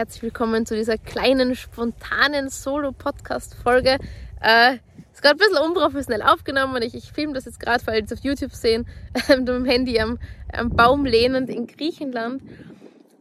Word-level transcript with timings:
Herzlich 0.00 0.22
willkommen 0.22 0.64
zu 0.64 0.74
dieser 0.74 0.96
kleinen, 0.96 1.54
spontanen 1.54 2.48
Solo-Podcast-Folge. 2.48 3.98
Äh, 4.40 4.76
ist 5.12 5.20
gerade 5.20 5.34
ein 5.34 5.36
bisschen 5.36 5.58
unprofessionell 5.58 6.22
aufgenommen. 6.22 6.80
Ich, 6.80 6.94
ich 6.94 7.12
filme 7.12 7.34
das 7.34 7.44
jetzt 7.44 7.60
gerade, 7.60 7.86
weil 7.86 7.98
ihr 7.98 8.04
es 8.06 8.12
auf 8.14 8.20
YouTube 8.20 8.54
sehen, 8.54 8.86
mit 9.28 9.46
dem 9.46 9.66
Handy 9.66 10.00
am, 10.00 10.18
am 10.54 10.70
Baum 10.70 11.04
lehnend 11.04 11.50
in 11.50 11.66
Griechenland. 11.66 12.40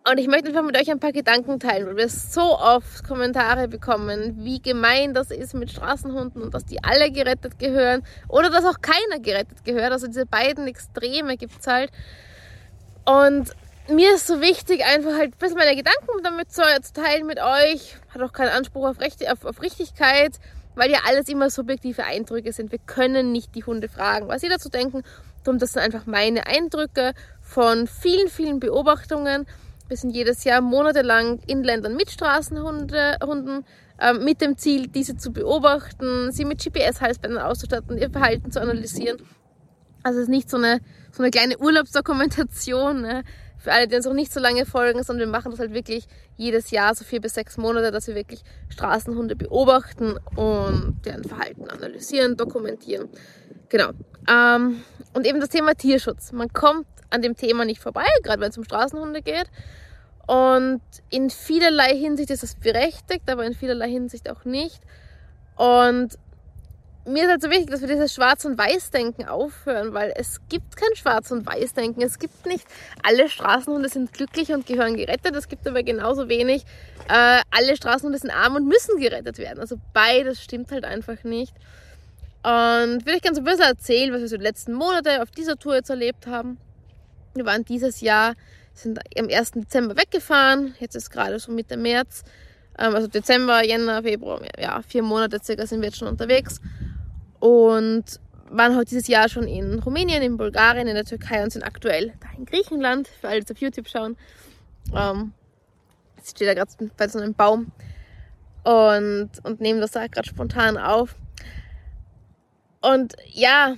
Und 0.09 0.19
ich 0.19 0.27
möchte 0.27 0.47
einfach 0.47 0.63
mit 0.63 0.77
euch 0.77 0.89
ein 0.89 1.01
paar 1.01 1.11
Gedanken 1.11 1.59
teilen, 1.59 1.85
weil 1.85 1.97
wir 1.97 2.07
so 2.07 2.57
oft 2.57 3.05
Kommentare 3.05 3.67
bekommen, 3.67 4.45
wie 4.45 4.61
gemein 4.61 5.13
das 5.13 5.31
ist 5.31 5.53
mit 5.53 5.69
Straßenhunden 5.71 6.41
und 6.41 6.53
dass 6.53 6.63
die 6.63 6.81
alle 6.81 7.11
gerettet 7.11 7.59
gehören 7.59 8.03
oder 8.29 8.49
dass 8.49 8.63
auch 8.63 8.79
keiner 8.79 9.21
gerettet 9.21 9.65
gehört. 9.65 9.91
Also 9.91 10.07
diese 10.07 10.25
beiden 10.25 10.65
Extreme 10.65 11.35
gibt 11.35 11.59
es 11.59 11.67
halt. 11.67 11.91
Und 13.03 13.53
mir 13.91 14.15
ist 14.15 14.27
so 14.27 14.41
wichtig, 14.41 14.85
einfach 14.85 15.13
halt 15.13 15.33
ein 15.33 15.37
bisschen 15.39 15.57
meine 15.57 15.75
Gedanken 15.75 16.23
damit 16.23 16.51
zu, 16.51 16.61
zu 16.81 16.93
teilen 16.93 17.25
mit 17.25 17.39
euch. 17.39 17.95
Hat 18.09 18.21
auch 18.21 18.33
keinen 18.33 18.49
Anspruch 18.49 18.87
auf, 18.87 18.99
Recht, 18.99 19.29
auf, 19.29 19.45
auf 19.45 19.61
Richtigkeit, 19.61 20.39
weil 20.75 20.91
ja 20.91 20.99
alles 21.07 21.27
immer 21.29 21.49
subjektive 21.49 22.03
Eindrücke 22.03 22.51
sind. 22.51 22.71
Wir 22.71 22.79
können 22.79 23.31
nicht 23.31 23.55
die 23.55 23.63
Hunde 23.63 23.89
fragen, 23.89 24.27
was 24.27 24.41
sie 24.41 24.49
dazu 24.49 24.69
denken. 24.69 25.03
Darum, 25.43 25.59
das 25.59 25.73
sind 25.73 25.81
einfach 25.81 26.05
meine 26.05 26.47
Eindrücke 26.47 27.13
von 27.41 27.87
vielen, 27.87 28.27
vielen 28.29 28.59
Beobachtungen 28.59 29.45
wir 29.89 29.97
sind 29.97 30.11
jedes 30.11 30.43
Jahr 30.43 30.61
monatelang 30.61 31.39
in 31.47 31.63
Ländern 31.63 31.95
mit 31.95 32.11
Straßenhunden 32.11 33.65
äh, 33.99 34.13
mit 34.13 34.39
dem 34.39 34.55
Ziel, 34.55 34.87
diese 34.87 35.17
zu 35.17 35.33
beobachten, 35.33 36.31
sie 36.31 36.45
mit 36.45 36.63
GPS-Halsbändern 36.63 37.41
auszustatten, 37.41 37.97
ihr 37.97 38.11
Verhalten 38.11 38.51
zu 38.51 38.61
analysieren. 38.61 39.17
Also 40.03 40.19
es 40.19 40.23
ist 40.23 40.29
nicht 40.29 40.49
so 40.49 40.57
eine, 40.57 40.79
so 41.11 41.23
eine 41.23 41.31
kleine 41.31 41.57
Urlaubsdokumentation 41.57 43.01
ne? 43.01 43.23
Für 43.59 43.71
alle, 43.71 43.87
die 43.87 43.95
uns 43.95 44.07
auch 44.07 44.13
nicht 44.13 44.33
so 44.33 44.39
lange 44.39 44.65
folgen, 44.65 45.03
sondern 45.03 45.27
wir 45.27 45.31
machen 45.31 45.51
das 45.51 45.59
halt 45.59 45.73
wirklich 45.73 46.07
jedes 46.37 46.71
Jahr, 46.71 46.95
so 46.95 47.03
vier 47.03 47.19
bis 47.19 47.33
sechs 47.33 47.57
Monate, 47.57 47.91
dass 47.91 48.07
wir 48.07 48.15
wirklich 48.15 48.41
Straßenhunde 48.69 49.35
beobachten 49.35 50.17
und 50.35 51.01
deren 51.05 51.25
Verhalten 51.25 51.69
analysieren, 51.69 52.37
dokumentieren. 52.37 53.09
Genau. 53.67 53.91
Ähm, 54.29 54.81
und 55.13 55.27
eben 55.27 55.39
das 55.39 55.49
Thema 55.49 55.75
Tierschutz. 55.75 56.31
Man 56.31 56.51
kommt 56.53 56.87
an 57.09 57.21
dem 57.21 57.35
Thema 57.35 57.65
nicht 57.65 57.81
vorbei, 57.81 58.05
gerade 58.23 58.41
wenn 58.41 58.49
es 58.49 58.57
um 58.57 58.63
Straßenhunde 58.63 59.21
geht. 59.21 59.47
Und 60.25 60.81
in 61.09 61.29
vielerlei 61.29 61.95
Hinsicht 61.97 62.29
ist 62.29 62.43
es 62.43 62.55
berechtigt, 62.55 63.29
aber 63.29 63.45
in 63.45 63.53
vielerlei 63.53 63.89
Hinsicht 63.89 64.29
auch 64.29 64.45
nicht. 64.45 64.79
Und 65.55 66.17
mir 67.09 67.23
ist 67.23 67.29
halt 67.29 67.41
so 67.41 67.49
wichtig, 67.49 67.69
dass 67.69 67.81
wir 67.81 67.87
dieses 67.87 68.13
Schwarz- 68.13 68.45
und 68.45 68.57
Weiß-Denken 68.57 69.25
aufhören, 69.27 69.93
weil 69.93 70.13
es 70.15 70.39
gibt 70.49 70.77
kein 70.77 70.95
Schwarz- 70.95 71.31
und 71.31 71.45
Weiß-Denken. 71.45 72.01
Es 72.01 72.19
gibt 72.19 72.45
nicht, 72.45 72.65
alle 73.03 73.29
Straßenhunde 73.29 73.89
sind 73.89 74.13
glücklich 74.13 74.51
und 74.53 74.65
gehören 74.65 74.95
gerettet. 74.95 75.35
Es 75.35 75.47
gibt 75.47 75.67
aber 75.67 75.83
genauso 75.83 76.29
wenig, 76.29 76.63
äh, 77.09 77.41
alle 77.51 77.75
Straßenhunde 77.75 78.19
sind 78.19 78.31
arm 78.31 78.55
und 78.55 78.67
müssen 78.67 78.99
gerettet 78.99 79.37
werden. 79.37 79.59
Also 79.59 79.77
beides 79.93 80.41
stimmt 80.41 80.71
halt 80.71 80.85
einfach 80.85 81.23
nicht. 81.23 81.53
Und 82.43 83.05
will 83.05 83.15
ich 83.15 83.21
ganz 83.21 83.37
ein 83.37 83.43
bisschen 83.43 83.65
erzählen, 83.65 84.13
was 84.13 84.21
wir 84.21 84.27
so 84.29 84.37
die 84.37 84.43
letzten 84.43 84.73
Monate 84.73 85.21
auf 85.21 85.31
dieser 85.31 85.57
Tour 85.57 85.75
jetzt 85.75 85.89
erlebt 85.89 86.27
haben. 86.27 86.57
Wir 87.33 87.45
waren 87.45 87.65
dieses 87.65 88.01
Jahr, 88.01 88.33
sind 88.73 88.99
am 89.17 89.27
1. 89.27 89.51
Dezember 89.51 89.97
weggefahren. 89.97 90.75
Jetzt 90.79 90.95
ist 90.95 91.09
gerade 91.09 91.39
so 91.39 91.51
Mitte 91.51 91.75
März. 91.75 92.23
Ähm, 92.77 92.95
also 92.95 93.07
Dezember, 93.07 93.63
Jänner, 93.63 94.03
Februar, 94.03 94.41
ja, 94.57 94.81
vier 94.87 95.03
Monate 95.03 95.39
circa 95.43 95.67
sind 95.67 95.81
wir 95.81 95.87
jetzt 95.87 95.97
schon 95.97 96.07
unterwegs. 96.07 96.61
Und 97.39 98.19
waren 98.49 98.75
heute 98.75 98.89
dieses 98.89 99.07
Jahr 99.07 99.29
schon 99.29 99.47
in 99.47 99.79
Rumänien, 99.79 100.21
in 100.23 100.37
Bulgarien, 100.37 100.87
in 100.87 100.95
der 100.95 101.05
Türkei 101.05 101.43
und 101.43 101.51
sind 101.51 101.63
aktuell 101.63 102.13
da 102.19 102.27
in 102.37 102.45
Griechenland, 102.45 103.07
für 103.07 103.29
alle, 103.29 103.43
die 103.43 103.53
auf 103.53 103.59
YouTube 103.59 103.87
schauen. 103.87 104.17
Ähm, 104.95 105.33
jetzt 106.17 106.31
steht 106.31 106.47
da 106.47 106.53
gerade 106.53 106.71
bei 106.97 107.07
so 107.07 107.19
einem 107.19 107.33
Baum 107.33 107.71
und, 108.63 109.29
und 109.43 109.61
nehmen 109.61 109.81
das 109.81 109.91
da 109.91 110.07
gerade 110.07 110.27
spontan 110.27 110.77
auf. 110.77 111.15
Und 112.81 113.15
ja, 113.27 113.75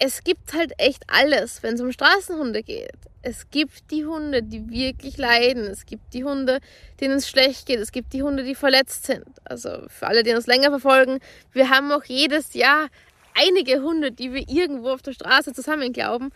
es 0.00 0.24
gibt 0.24 0.54
halt 0.54 0.72
echt 0.78 1.04
alles, 1.08 1.62
wenn 1.62 1.74
es 1.74 1.80
um 1.80 1.92
Straßenhunde 1.92 2.62
geht. 2.62 2.96
Es 3.22 3.50
gibt 3.50 3.90
die 3.90 4.06
Hunde, 4.06 4.42
die 4.42 4.70
wirklich 4.70 5.18
leiden. 5.18 5.64
Es 5.64 5.84
gibt 5.84 6.14
die 6.14 6.24
Hunde, 6.24 6.60
denen 7.00 7.18
es 7.18 7.28
schlecht 7.28 7.66
geht. 7.66 7.78
Es 7.80 7.92
gibt 7.92 8.14
die 8.14 8.22
Hunde, 8.22 8.42
die 8.42 8.54
verletzt 8.54 9.04
sind. 9.04 9.26
Also 9.44 9.68
für 9.88 10.06
alle, 10.06 10.22
die 10.22 10.32
uns 10.32 10.46
länger 10.46 10.70
verfolgen, 10.70 11.20
wir 11.52 11.68
haben 11.68 11.92
auch 11.92 12.04
jedes 12.04 12.54
Jahr 12.54 12.88
einige 13.34 13.82
Hunde, 13.82 14.10
die 14.10 14.32
wir 14.32 14.48
irgendwo 14.48 14.88
auf 14.88 15.02
der 15.02 15.12
Straße 15.12 15.52
zusammen 15.52 15.92
glauben, 15.92 16.30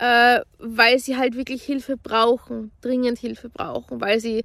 äh, 0.00 0.40
weil 0.58 0.98
sie 0.98 1.18
halt 1.18 1.36
wirklich 1.36 1.62
Hilfe 1.62 1.98
brauchen, 1.98 2.72
dringend 2.80 3.18
Hilfe 3.18 3.50
brauchen, 3.50 4.00
weil 4.00 4.20
sie 4.20 4.42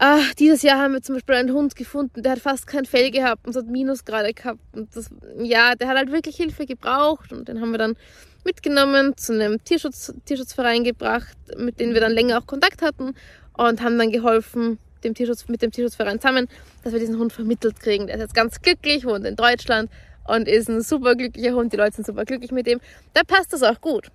Ah, 0.00 0.20
dieses 0.38 0.62
Jahr 0.62 0.78
haben 0.78 0.92
wir 0.92 1.02
zum 1.02 1.16
Beispiel 1.16 1.34
einen 1.34 1.52
Hund 1.52 1.74
gefunden, 1.74 2.22
der 2.22 2.30
hat 2.30 2.38
fast 2.38 2.68
kein 2.68 2.84
Fell 2.84 3.10
gehabt 3.10 3.44
und 3.44 3.50
es 3.50 3.56
hat 3.56 3.66
Minusgrade 3.66 4.32
gehabt. 4.32 4.60
Und 4.72 4.94
das, 4.94 5.10
ja, 5.40 5.74
der 5.74 5.88
hat 5.88 5.96
halt 5.96 6.12
wirklich 6.12 6.36
Hilfe 6.36 6.66
gebraucht 6.66 7.32
und 7.32 7.48
den 7.48 7.60
haben 7.60 7.72
wir 7.72 7.78
dann 7.78 7.96
mitgenommen, 8.44 9.16
zu 9.16 9.32
einem 9.32 9.64
Tierschutz, 9.64 10.14
Tierschutzverein 10.24 10.84
gebracht, 10.84 11.36
mit 11.56 11.80
dem 11.80 11.94
wir 11.94 12.00
dann 12.00 12.12
länger 12.12 12.38
auch 12.38 12.46
Kontakt 12.46 12.80
hatten 12.80 13.16
und 13.54 13.82
haben 13.82 13.98
dann 13.98 14.12
geholfen, 14.12 14.78
dem 15.02 15.14
Tierschutz, 15.14 15.48
mit 15.48 15.62
dem 15.62 15.72
Tierschutzverein 15.72 16.20
zusammen, 16.20 16.46
dass 16.84 16.92
wir 16.92 17.00
diesen 17.00 17.18
Hund 17.18 17.32
vermittelt 17.32 17.80
kriegen. 17.80 18.06
Der 18.06 18.14
ist 18.14 18.22
jetzt 18.22 18.34
ganz 18.34 18.62
glücklich, 18.62 19.04
wohnt 19.04 19.26
in 19.26 19.34
Deutschland 19.34 19.90
und 20.28 20.46
ist 20.46 20.68
ein 20.68 20.80
super 20.80 21.16
glücklicher 21.16 21.54
Hund. 21.54 21.72
Die 21.72 21.76
Leute 21.76 21.96
sind 21.96 22.06
super 22.06 22.24
glücklich 22.24 22.52
mit 22.52 22.68
dem. 22.68 22.78
Da 23.14 23.22
passt 23.24 23.52
das 23.52 23.64
auch 23.64 23.80
gut. 23.80 24.12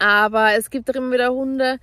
Aber 0.00 0.54
es 0.54 0.70
gibt 0.70 0.90
auch 0.90 0.94
immer 0.96 1.12
wieder 1.12 1.32
Hunde, 1.32 1.78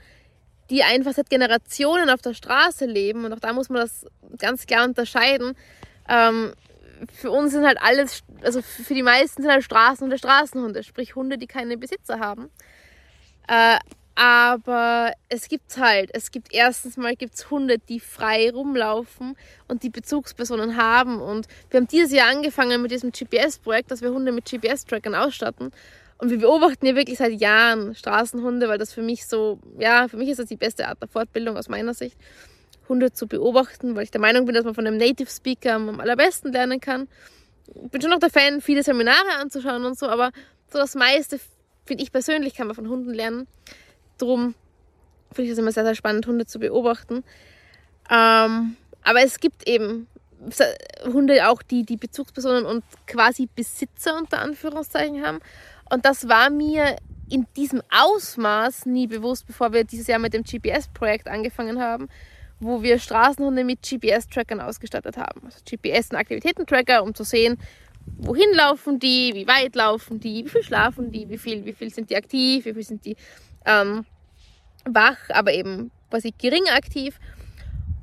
die 0.70 0.84
einfach 0.84 1.14
seit 1.14 1.30
Generationen 1.30 2.10
auf 2.10 2.22
der 2.22 2.34
Straße 2.34 2.86
leben. 2.86 3.26
Und 3.26 3.34
auch 3.34 3.40
da 3.40 3.54
muss 3.54 3.70
man 3.70 3.82
das 3.82 4.06
ganz 4.38 4.66
klar 4.66 4.86
unterscheiden. 4.86 5.56
Ähm, 6.08 6.54
für 7.14 7.32
uns 7.32 7.54
sind 7.54 7.66
halt 7.66 7.82
alles, 7.82 8.24
also 8.42 8.62
für 8.62 8.94
die 8.94 9.04
meisten 9.04 9.42
sind 9.42 9.52
halt 9.52 9.64
Straßenhunde 9.64 10.18
Straßenhunde, 10.18 10.84
sprich 10.84 11.16
Hunde, 11.16 11.38
die 11.38 11.48
keine 11.48 11.78
Besitzer 11.78 12.20
haben. 12.20 12.50
Äh, 13.48 13.78
aber 14.16 15.14
es 15.30 15.48
gibt 15.48 15.78
halt, 15.78 16.10
es 16.14 16.32
gibt 16.32 16.54
erstens 16.54 16.98
mal 16.98 17.16
gibt's 17.16 17.50
Hunde, 17.50 17.78
die 17.78 18.02
frei 18.02 18.52
rumlaufen 18.52 19.38
und 19.70 19.84
die 19.84 19.90
Bezugspersonen 19.90 20.76
haben. 20.76 21.22
Und 21.22 21.48
wir 21.70 21.80
haben 21.80 21.88
dieses 21.88 22.12
Jahr 22.12 22.28
angefangen 22.28 22.82
mit 22.82 22.92
diesem 22.92 23.14
GPS-Projekt, 23.14 23.92
dass 23.92 24.02
wir 24.02 24.12
Hunde 24.12 24.34
mit 24.34 24.44
GPS-Trackern 24.44 25.16
ausstatten. 25.16 25.72
Und 26.20 26.30
wir 26.30 26.38
beobachten 26.38 26.86
ja 26.86 26.96
wirklich 26.96 27.18
seit 27.18 27.40
Jahren 27.40 27.96
Straßenhunde, 27.96 28.68
weil 28.68 28.78
das 28.78 28.94
für 28.94 29.02
mich 29.02 29.26
so, 29.26 29.60
ja, 29.78 30.10
für 30.10 30.18
mich 30.18 30.30
ist 30.30 30.40
das 30.40 30.48
die 30.48 30.58
beste 30.58 30.88
Art 30.88 31.02
der 31.02 31.08
Fortbildung 31.08 31.56
aus 31.56 31.70
meiner 31.70 31.94
Sicht, 31.94 32.18
Hunde 32.90 33.14
zu 33.14 33.26
beobachten, 33.26 33.96
weil 33.96 34.04
ich 34.04 34.12
der 34.12 34.20
Meinung 34.20 34.46
bin, 34.46 34.54
dass 34.54 34.66
man 34.66 34.76
von 34.76 34.86
einem 34.86 34.98
Native 34.98 35.30
Speaker 35.30 35.76
am 35.76 36.00
allerbesten 36.02 36.52
lernen 36.52 36.82
kann. 36.82 37.08
Ich 37.68 37.90
bin 37.90 38.02
schon 38.02 38.12
noch 38.12 38.20
der 38.20 38.30
Fan, 38.30 38.60
viele 38.60 38.84
Seminare 38.84 39.38
anzuschauen 39.40 39.86
und 39.86 39.98
so, 39.98 40.08
aber 40.08 40.32
so 40.68 40.78
das 40.78 40.94
meiste, 40.96 41.40
finde 41.86 42.04
ich 42.04 42.12
persönlich, 42.12 42.54
kann 42.54 42.68
man 42.68 42.76
von 42.76 42.90
Hunden 42.90 43.14
lernen. 43.14 43.48
Drum 44.18 44.56
finde 45.32 45.46
ich 45.46 45.54
es 45.54 45.58
immer 45.58 45.72
sehr, 45.72 45.86
sehr 45.86 45.96
spannend, 45.96 46.28
Hunde 46.28 46.46
zu 46.46 46.60
beobachten. 46.60 47.24
Ähm, 48.12 48.76
aber 49.04 49.24
es 49.24 49.40
gibt 49.40 49.70
eben 49.70 50.08
Hunde 51.06 51.50
auch, 51.50 51.62
die 51.62 51.84
die 51.84 51.98
Bezugspersonen 51.98 52.66
und 52.66 52.84
quasi 53.08 53.48
Besitzer 53.54 54.18
unter 54.18 54.40
Anführungszeichen 54.40 55.26
haben. 55.26 55.40
Und 55.90 56.06
das 56.06 56.28
war 56.30 56.50
mir 56.50 56.96
in 57.30 57.46
diesem 57.56 57.82
Ausmaß 57.92 58.86
nie 58.86 59.08
bewusst, 59.08 59.46
bevor 59.48 59.74
wir 59.74 59.84
dieses 59.84 60.08
Jahr 60.08 60.20
mit 60.20 60.34
dem 60.34 60.44
GPS-Projekt 60.44 61.28
angefangen 61.28 61.80
haben, 61.80 62.10
wo 62.60 62.82
wir 62.82 63.00
Straßenhunde 63.00 63.64
mit 63.64 63.82
GPS-Trackern 63.82 64.60
ausgestattet 64.60 65.18
haben. 65.18 65.42
Also 65.46 65.60
GPS- 65.60 66.12
und 66.12 66.18
Aktivitätentracker, 66.18 67.04
um 67.04 67.14
zu 67.14 67.24
sehen, 67.24 67.58
wohin 68.18 68.52
laufen 68.54 69.00
die, 69.00 69.32
wie 69.34 69.48
weit 69.48 69.76
laufen 69.76 70.20
die, 70.20 70.46
wie 70.46 70.50
viel 70.50 70.64
schlafen 70.64 71.12
die, 71.12 71.30
wie 71.30 71.38
viel, 71.38 71.66
wie 71.66 71.74
viel 71.74 71.94
sind 71.94 72.10
die 72.10 72.16
aktiv, 72.16 72.66
wie 72.66 72.74
viel 72.74 72.84
sind 72.84 73.06
die 73.06 73.16
ähm, 73.66 74.06
wach, 74.86 75.18
aber 75.30 75.54
eben 75.54 75.92
quasi 76.10 76.34
gering 76.38 76.68
aktiv. 76.70 77.20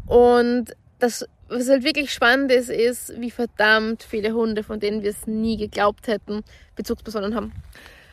Und 0.06 0.76
das, 0.98 1.26
was 1.48 1.68
halt 1.68 1.84
wirklich 1.84 2.12
spannend 2.12 2.50
ist, 2.50 2.70
ist, 2.70 3.20
wie 3.20 3.30
verdammt 3.30 4.02
viele 4.02 4.32
Hunde, 4.32 4.62
von 4.62 4.80
denen 4.80 5.02
wir 5.02 5.10
es 5.10 5.26
nie 5.26 5.56
geglaubt 5.56 6.08
hätten, 6.08 6.42
Bezugspersonen 6.74 7.34
haben. 7.34 7.52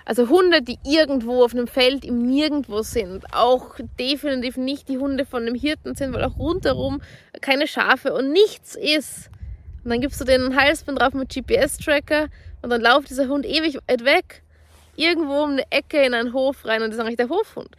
Also 0.05 0.27
Hunde, 0.27 0.61
die 0.61 0.77
irgendwo 0.83 1.43
auf 1.43 1.53
einem 1.53 1.67
Feld 1.67 2.03
im 2.03 2.23
Nirgendwo 2.23 2.81
sind. 2.81 3.25
Auch 3.33 3.75
definitiv 3.99 4.57
nicht 4.57 4.89
die 4.89 4.97
Hunde 4.97 5.25
von 5.25 5.43
einem 5.43 5.55
Hirten 5.55 5.95
sind, 5.95 6.13
weil 6.13 6.25
auch 6.25 6.37
rundherum 6.37 7.01
keine 7.41 7.67
Schafe 7.67 8.13
und 8.13 8.31
nichts 8.31 8.75
ist. 8.75 9.29
Und 9.83 9.91
dann 9.91 10.01
gibst 10.01 10.19
du 10.19 10.25
den 10.25 10.55
Halsband 10.55 10.99
drauf 10.99 11.13
mit 11.13 11.29
GPS-Tracker 11.29 12.27
und 12.61 12.69
dann 12.69 12.81
lauft 12.81 13.09
dieser 13.09 13.27
Hund 13.27 13.45
ewig 13.45 13.79
weit 13.87 14.03
weg. 14.03 14.43
Irgendwo 14.95 15.43
um 15.43 15.51
eine 15.51 15.71
Ecke 15.71 16.03
in 16.05 16.13
einen 16.13 16.33
Hof 16.33 16.65
rein 16.65 16.83
und 16.83 16.89
das 16.89 16.97
ist 16.97 17.01
eigentlich 17.01 17.17
der 17.17 17.29
Hofhund. 17.29 17.69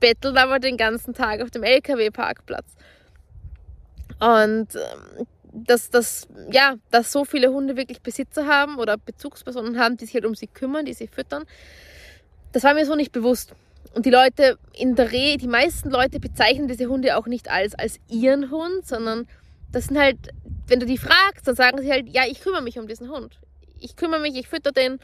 Bettelt 0.00 0.36
aber 0.36 0.58
den 0.58 0.76
ganzen 0.76 1.14
Tag 1.14 1.42
auf 1.42 1.50
dem 1.50 1.62
LKW-Parkplatz. 1.62 2.76
Und 4.20 4.74
ähm, 4.74 5.26
dass, 5.52 5.90
dass, 5.90 6.28
ja, 6.50 6.76
dass 6.90 7.12
so 7.12 7.24
viele 7.24 7.52
Hunde 7.52 7.76
wirklich 7.76 8.02
Besitzer 8.02 8.46
haben 8.46 8.78
oder 8.78 8.96
Bezugspersonen 8.96 9.78
haben, 9.78 9.96
die 9.96 10.04
sich 10.04 10.14
halt 10.14 10.26
um 10.26 10.34
sie 10.34 10.46
kümmern, 10.46 10.84
die 10.84 10.92
sie 10.92 11.08
füttern, 11.08 11.44
das 12.52 12.64
war 12.64 12.74
mir 12.74 12.86
so 12.86 12.94
nicht 12.94 13.12
bewusst. 13.12 13.54
und 13.94 14.06
die 14.06 14.10
Leute 14.10 14.58
in 14.74 14.94
der 14.94 15.12
Re, 15.12 15.36
die 15.38 15.48
meisten 15.48 15.90
Leute 15.90 16.20
bezeichnen 16.20 16.68
diese 16.68 16.86
Hunde 16.86 17.16
auch 17.16 17.26
nicht 17.26 17.50
als, 17.50 17.74
als 17.74 17.98
ihren 18.08 18.50
Hund, 18.50 18.86
sondern 18.86 19.26
das 19.72 19.86
sind 19.86 19.98
halt, 19.98 20.18
wenn 20.66 20.80
du 20.80 20.86
die 20.86 20.98
fragst, 20.98 21.46
dann 21.46 21.54
sagen 21.54 21.80
sie 21.80 21.90
halt, 21.90 22.08
ja, 22.08 22.24
ich 22.26 22.40
kümmere 22.40 22.62
mich 22.62 22.78
um 22.78 22.86
diesen 22.86 23.10
Hund. 23.10 23.38
Ich 23.80 23.96
kümmere 23.96 24.20
mich, 24.20 24.36
ich 24.36 24.48
fütter 24.48 24.72
den. 24.72 24.98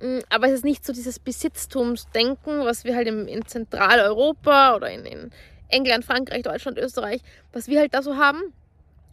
Mm, 0.00 0.18
aber 0.28 0.48
es 0.48 0.52
ist 0.52 0.64
nicht 0.64 0.84
so 0.84 0.92
dieses 0.92 1.18
Besitztumsdenken, 1.18 2.64
was 2.64 2.84
wir 2.84 2.94
halt 2.94 3.08
in, 3.08 3.26
in 3.28 3.46
Zentraleuropa 3.46 4.76
oder 4.76 4.90
in, 4.90 5.06
in 5.06 5.30
England, 5.68 6.04
Frankreich, 6.04 6.42
Deutschland, 6.42 6.78
Österreich, 6.78 7.20
was 7.52 7.68
wir 7.68 7.80
halt 7.80 7.94
da 7.94 8.02
so 8.02 8.16
haben. 8.16 8.40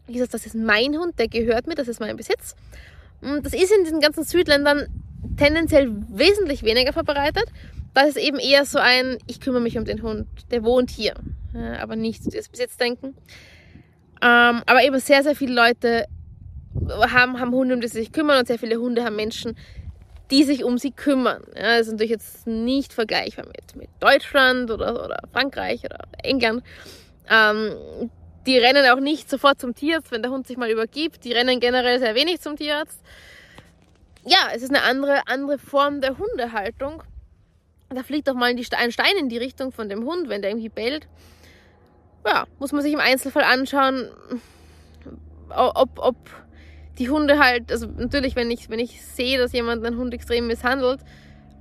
Ich 0.08 0.18
sage, 0.18 0.30
das 0.32 0.46
ist 0.46 0.56
mein 0.56 0.98
Hund, 0.98 1.18
der 1.20 1.28
gehört 1.28 1.68
mir, 1.68 1.76
das 1.76 1.88
ist 1.88 2.00
mein 2.00 2.18
Besitz. 2.18 2.56
Und 3.22 3.46
das 3.46 3.54
ist 3.54 3.72
in 3.72 3.84
diesen 3.84 4.02
ganzen 4.02 4.24
Südländern 4.24 4.88
tendenziell 5.38 5.90
wesentlich 6.10 6.64
weniger 6.64 6.94
verbreitet. 6.94 7.46
Das 7.94 8.10
ist 8.10 8.18
eben 8.18 8.40
eher 8.40 8.66
so 8.66 8.80
ein, 8.80 9.18
ich 9.28 9.40
kümmere 9.40 9.62
mich 9.62 9.78
um 9.78 9.86
den 9.86 10.02
Hund, 10.02 10.28
der 10.52 10.64
wohnt 10.64 10.90
hier, 10.90 11.14
aber 11.80 11.96
nicht 11.96 12.26
das 12.36 12.50
Besitzdenken. 12.50 13.16
Ähm, 14.22 14.62
aber 14.66 14.84
eben 14.84 15.00
sehr, 15.00 15.24
sehr 15.24 15.36
viele 15.36 15.54
Leute 15.54 16.06
haben, 16.90 17.40
haben 17.40 17.52
Hunde, 17.52 17.76
um 17.76 17.82
die 17.82 17.88
sie 17.88 18.00
sich 18.00 18.12
kümmern 18.12 18.40
und 18.40 18.48
sehr 18.48 18.58
viele 18.58 18.78
Hunde 18.78 19.04
haben 19.04 19.16
Menschen, 19.16 19.56
die 20.34 20.44
sich 20.44 20.64
um 20.64 20.78
sie 20.78 20.92
kümmern. 20.92 21.44
Ja, 21.56 21.78
das 21.78 21.88
ist 21.88 21.92
natürlich 21.94 22.12
jetzt 22.12 22.48
nicht 22.48 22.92
vergleichbar 22.92 23.46
mit, 23.46 23.76
mit 23.76 23.90
Deutschland 24.00 24.72
oder, 24.72 25.06
oder 25.06 25.20
Frankreich 25.32 25.86
oder 25.86 26.00
England. 26.24 26.64
Ähm, 27.30 28.10
die 28.46 28.58
rennen 28.58 28.86
auch 28.90 29.00
nicht 29.00 29.30
sofort 29.30 29.62
zum 29.62 29.74
Tierarzt, 29.74 30.12
wenn 30.12 30.22
der 30.22 30.32
Hund 30.32 30.48
sich 30.48 30.58
mal 30.58 30.70
übergibt. 30.70 31.24
Die 31.24 31.32
rennen 31.32 31.60
generell 31.60 32.00
sehr 32.00 32.16
wenig 32.16 32.42
zum 32.42 32.58
Tierarzt. 32.58 33.00
Ja, 34.26 34.50
es 34.54 34.62
ist 34.62 34.70
eine 34.70 34.84
andere, 34.84 35.28
andere 35.28 35.58
Form 35.58 36.02
der 36.02 36.18
Hundehaltung 36.18 37.04
da 37.96 38.04
fliegt 38.04 38.28
doch 38.28 38.34
mal 38.34 38.54
ein 38.54 38.92
Stein 38.92 39.18
in 39.20 39.30
die 39.30 39.38
Richtung 39.38 39.72
von 39.72 39.90
dem 39.90 40.04
Hund, 40.06 40.30
wenn 40.30 40.42
der 40.42 40.52
irgendwie 40.52 40.70
bellt. 40.70 41.08
Ja, 42.26 42.46
muss 42.60 42.72
man 42.72 42.82
sich 42.82 42.94
im 42.94 43.00
Einzelfall 43.00 43.44
anschauen, 43.44 44.10
ob, 45.50 45.90
ob 45.98 46.16
die 47.00 47.10
Hunde 47.10 47.40
halt, 47.40 47.72
also 47.72 47.88
natürlich, 47.88 48.36
wenn 48.36 48.52
ich, 48.52 48.70
wenn 48.70 48.80
ich 48.80 49.02
sehe, 49.04 49.38
dass 49.38 49.52
jemand 49.52 49.86
einen 49.86 49.98
Hund 49.98 50.14
extrem 50.14 50.48
misshandelt, 50.48 51.02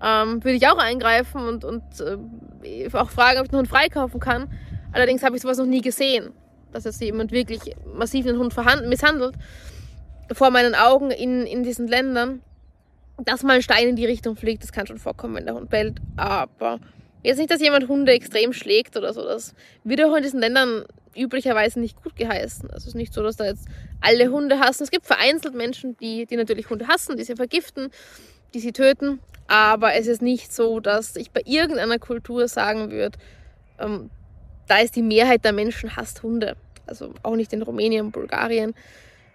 ähm, 0.02 0.42
würde 0.44 0.56
ich 0.56 0.66
auch 0.68 0.78
eingreifen 0.78 1.46
und, 1.46 1.64
und 1.64 1.82
äh, 2.00 2.88
auch 2.92 3.10
fragen, 3.10 3.38
ob 3.38 3.46
ich 3.46 3.52
einen 3.52 3.60
Hund 3.60 3.68
freikaufen 3.68 4.20
kann. 4.20 4.52
Allerdings 4.92 5.22
habe 5.22 5.36
ich 5.36 5.42
sowas 5.42 5.58
noch 5.58 5.66
nie 5.66 5.80
gesehen, 5.80 6.30
dass 6.72 6.84
jetzt 6.84 7.00
jemand 7.00 7.32
wirklich 7.32 7.60
massiv 7.94 8.26
einen 8.26 8.38
Hund 8.38 8.54
misshandelt 8.86 9.34
vor 10.32 10.50
meinen 10.50 10.74
Augen 10.74 11.10
in, 11.10 11.46
in 11.46 11.62
diesen 11.62 11.88
Ländern 11.88 12.42
dass 13.24 13.42
mal 13.42 13.56
ein 13.56 13.62
Stein 13.62 13.88
in 13.88 13.96
die 13.96 14.06
Richtung 14.06 14.36
fliegt, 14.36 14.62
das 14.62 14.72
kann 14.72 14.86
schon 14.86 14.98
vorkommen, 14.98 15.34
wenn 15.36 15.46
der 15.46 15.54
Hund 15.54 15.70
bellt. 15.70 16.00
Aber 16.16 16.80
jetzt 17.22 17.38
nicht, 17.38 17.50
dass 17.50 17.60
jemand 17.60 17.88
Hunde 17.88 18.12
extrem 18.12 18.52
schlägt 18.52 18.96
oder 18.96 19.12
so. 19.12 19.22
Das 19.22 19.54
wird 19.84 20.02
auch 20.02 20.14
in 20.16 20.22
diesen 20.22 20.40
Ländern 20.40 20.84
üblicherweise 21.16 21.80
nicht 21.80 22.02
gut 22.02 22.16
geheißen. 22.16 22.70
Also 22.70 22.84
es 22.84 22.86
ist 22.88 22.94
nicht 22.94 23.12
so, 23.12 23.22
dass 23.22 23.36
da 23.36 23.44
jetzt 23.44 23.66
alle 24.00 24.28
Hunde 24.30 24.58
hassen. 24.58 24.82
Es 24.82 24.90
gibt 24.90 25.06
vereinzelt 25.06 25.54
Menschen, 25.54 25.96
die, 25.98 26.26
die 26.26 26.36
natürlich 26.36 26.70
Hunde 26.70 26.88
hassen, 26.88 27.16
die 27.16 27.24
sie 27.24 27.36
vergiften, 27.36 27.90
die 28.54 28.60
sie 28.60 28.72
töten. 28.72 29.20
Aber 29.46 29.94
es 29.94 30.06
ist 30.06 30.22
nicht 30.22 30.52
so, 30.52 30.80
dass 30.80 31.16
ich 31.16 31.30
bei 31.30 31.42
irgendeiner 31.44 31.98
Kultur 31.98 32.48
sagen 32.48 32.90
würde, 32.90 33.18
ähm, 33.78 34.10
da 34.68 34.78
ist 34.78 34.96
die 34.96 35.02
Mehrheit 35.02 35.44
der 35.44 35.52
Menschen 35.52 35.96
hasst 35.96 36.22
Hunde. 36.22 36.56
Also 36.86 37.14
auch 37.22 37.36
nicht 37.36 37.52
in 37.52 37.62
Rumänien, 37.62 38.10
Bulgarien. 38.10 38.74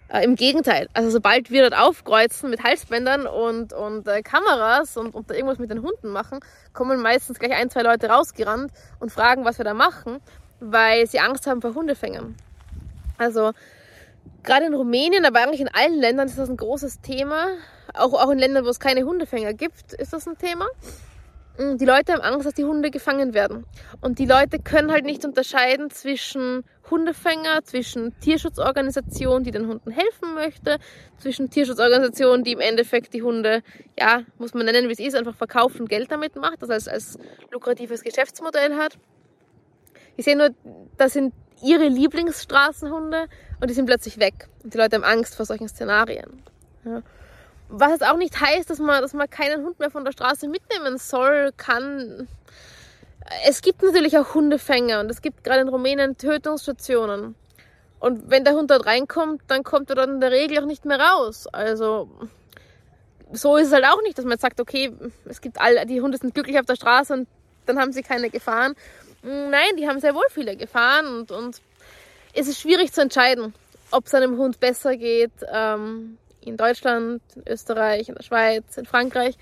Äh, 0.08 0.24
Im 0.24 0.36
Gegenteil, 0.36 0.88
also 0.94 1.10
sobald 1.10 1.50
wir 1.50 1.68
dort 1.68 1.80
aufkreuzen 1.80 2.48
mit 2.48 2.64
Halsbändern 2.64 3.26
und, 3.26 3.72
und 3.74 4.08
äh, 4.08 4.22
Kameras 4.22 4.96
und, 4.96 5.14
und 5.14 5.30
irgendwas 5.30 5.58
mit 5.58 5.70
den 5.70 5.82
Hunden 5.82 6.08
machen, 6.08 6.40
kommen 6.72 7.02
meistens 7.02 7.38
gleich 7.38 7.52
ein, 7.52 7.68
zwei 7.68 7.82
Leute 7.82 8.08
rausgerannt 8.08 8.72
und 9.00 9.12
fragen, 9.12 9.44
was 9.44 9.58
wir 9.58 9.64
da 9.64 9.74
machen, 9.74 10.18
weil 10.60 11.06
sie 11.06 11.20
Angst 11.20 11.46
haben 11.46 11.60
vor 11.60 11.74
Hundefängern. 11.74 12.36
Also 13.16 13.52
gerade 14.42 14.66
in 14.66 14.74
Rumänien, 14.74 15.24
aber 15.24 15.40
eigentlich 15.40 15.60
in 15.60 15.68
allen 15.68 15.98
Ländern 15.98 16.28
ist 16.28 16.38
das 16.38 16.48
ein 16.48 16.56
großes 16.56 17.00
Thema. 17.00 17.48
Auch, 17.94 18.12
auch 18.12 18.30
in 18.30 18.38
Ländern, 18.38 18.64
wo 18.64 18.68
es 18.68 18.80
keine 18.80 19.04
Hundefänger 19.04 19.54
gibt, 19.54 19.92
ist 19.94 20.12
das 20.12 20.26
ein 20.26 20.38
Thema. 20.38 20.66
Mm, 21.58 21.76
die 21.76 21.84
Leute 21.84 22.12
haben 22.12 22.20
Angst, 22.22 22.46
dass 22.46 22.54
die 22.54 22.64
Hunde 22.64 22.90
gefangen 22.90 23.34
werden. 23.34 23.66
Und 24.00 24.18
die 24.18 24.26
Leute 24.26 24.58
können 24.58 24.92
halt 24.92 25.04
nicht 25.04 25.24
unterscheiden 25.24 25.90
zwischen 25.90 26.64
Hundefänger, 26.90 27.64
zwischen 27.64 28.18
Tierschutzorganisationen, 28.20 29.42
die 29.42 29.50
den 29.50 29.66
Hunden 29.66 29.90
helfen 29.90 30.34
möchte, 30.34 30.78
zwischen 31.18 31.50
Tierschutzorganisationen, 31.50 32.44
die 32.44 32.52
im 32.52 32.60
Endeffekt 32.60 33.12
die 33.12 33.22
Hunde, 33.22 33.62
ja, 33.98 34.22
muss 34.38 34.54
man 34.54 34.66
nennen, 34.66 34.88
wie 34.88 34.92
es 34.92 35.00
ist, 35.00 35.16
einfach 35.16 35.34
verkaufen 35.34 35.82
und 35.82 35.88
Geld 35.88 36.10
damit 36.10 36.36
macht, 36.36 36.62
das 36.62 36.70
als, 36.70 36.88
als 36.88 37.18
lukratives 37.50 38.02
Geschäftsmodell 38.02 38.76
hat. 38.76 38.96
Ich 40.18 40.24
sehe 40.24 40.36
nur, 40.36 40.50
das 40.96 41.12
sind 41.12 41.32
ihre 41.62 41.86
Lieblingsstraßenhunde 41.86 43.28
und 43.60 43.70
die 43.70 43.74
sind 43.74 43.86
plötzlich 43.86 44.18
weg. 44.18 44.48
Und 44.64 44.74
die 44.74 44.78
Leute 44.78 44.96
haben 44.96 45.04
Angst 45.04 45.36
vor 45.36 45.46
solchen 45.46 45.68
Szenarien. 45.68 46.42
Ja. 46.84 47.02
Was 47.68 47.92
es 47.92 48.02
auch 48.02 48.16
nicht 48.16 48.40
heißt, 48.40 48.68
dass 48.68 48.80
man, 48.80 49.00
dass 49.00 49.12
man 49.12 49.30
keinen 49.30 49.64
Hund 49.64 49.78
mehr 49.78 49.92
von 49.92 50.04
der 50.04 50.10
Straße 50.10 50.48
mitnehmen 50.48 50.98
soll, 50.98 51.52
kann. 51.56 52.26
Es 53.46 53.62
gibt 53.62 53.80
natürlich 53.80 54.18
auch 54.18 54.34
Hundefänger 54.34 54.98
und 54.98 55.08
es 55.08 55.22
gibt 55.22 55.44
gerade 55.44 55.60
in 55.60 55.68
Rumänien 55.68 56.16
Tötungsstationen. 56.16 57.36
Und 58.00 58.28
wenn 58.28 58.42
der 58.42 58.54
Hund 58.54 58.72
dort 58.72 58.86
reinkommt, 58.86 59.42
dann 59.46 59.62
kommt 59.62 59.88
er 59.90 59.96
dann 59.96 60.14
in 60.14 60.20
der 60.20 60.32
Regel 60.32 60.58
auch 60.58 60.66
nicht 60.66 60.84
mehr 60.84 60.98
raus. 60.98 61.46
Also 61.46 62.08
so 63.30 63.56
ist 63.56 63.68
es 63.68 63.72
halt 63.72 63.84
auch 63.84 64.02
nicht, 64.02 64.18
dass 64.18 64.24
man 64.24 64.32
jetzt 64.32 64.42
sagt, 64.42 64.60
okay, 64.60 64.92
es 65.26 65.40
gibt 65.40 65.60
alle, 65.60 65.86
die 65.86 66.00
Hunde 66.00 66.18
sind 66.18 66.34
glücklich 66.34 66.58
auf 66.58 66.66
der 66.66 66.74
Straße 66.74 67.12
und 67.12 67.28
dann 67.66 67.78
haben 67.78 67.92
sie 67.92 68.02
keine 68.02 68.30
Gefahren. 68.30 68.74
Nein, 69.22 69.76
die 69.76 69.88
haben 69.88 70.00
sehr 70.00 70.14
wohl 70.14 70.26
viele 70.30 70.56
Gefahren 70.56 71.06
und, 71.06 71.30
und 71.30 71.60
es 72.34 72.48
ist 72.48 72.60
schwierig 72.60 72.92
zu 72.92 73.00
entscheiden, 73.00 73.52
ob 73.90 74.06
es 74.06 74.14
einem 74.14 74.38
Hund 74.38 74.60
besser 74.60 74.96
geht. 74.96 75.32
Ähm, 75.52 76.18
in 76.40 76.56
Deutschland, 76.56 77.20
in 77.34 77.42
Österreich, 77.46 78.08
in 78.08 78.14
der 78.14 78.22
Schweiz, 78.22 78.76
in 78.76 78.86
Frankreich 78.86 79.36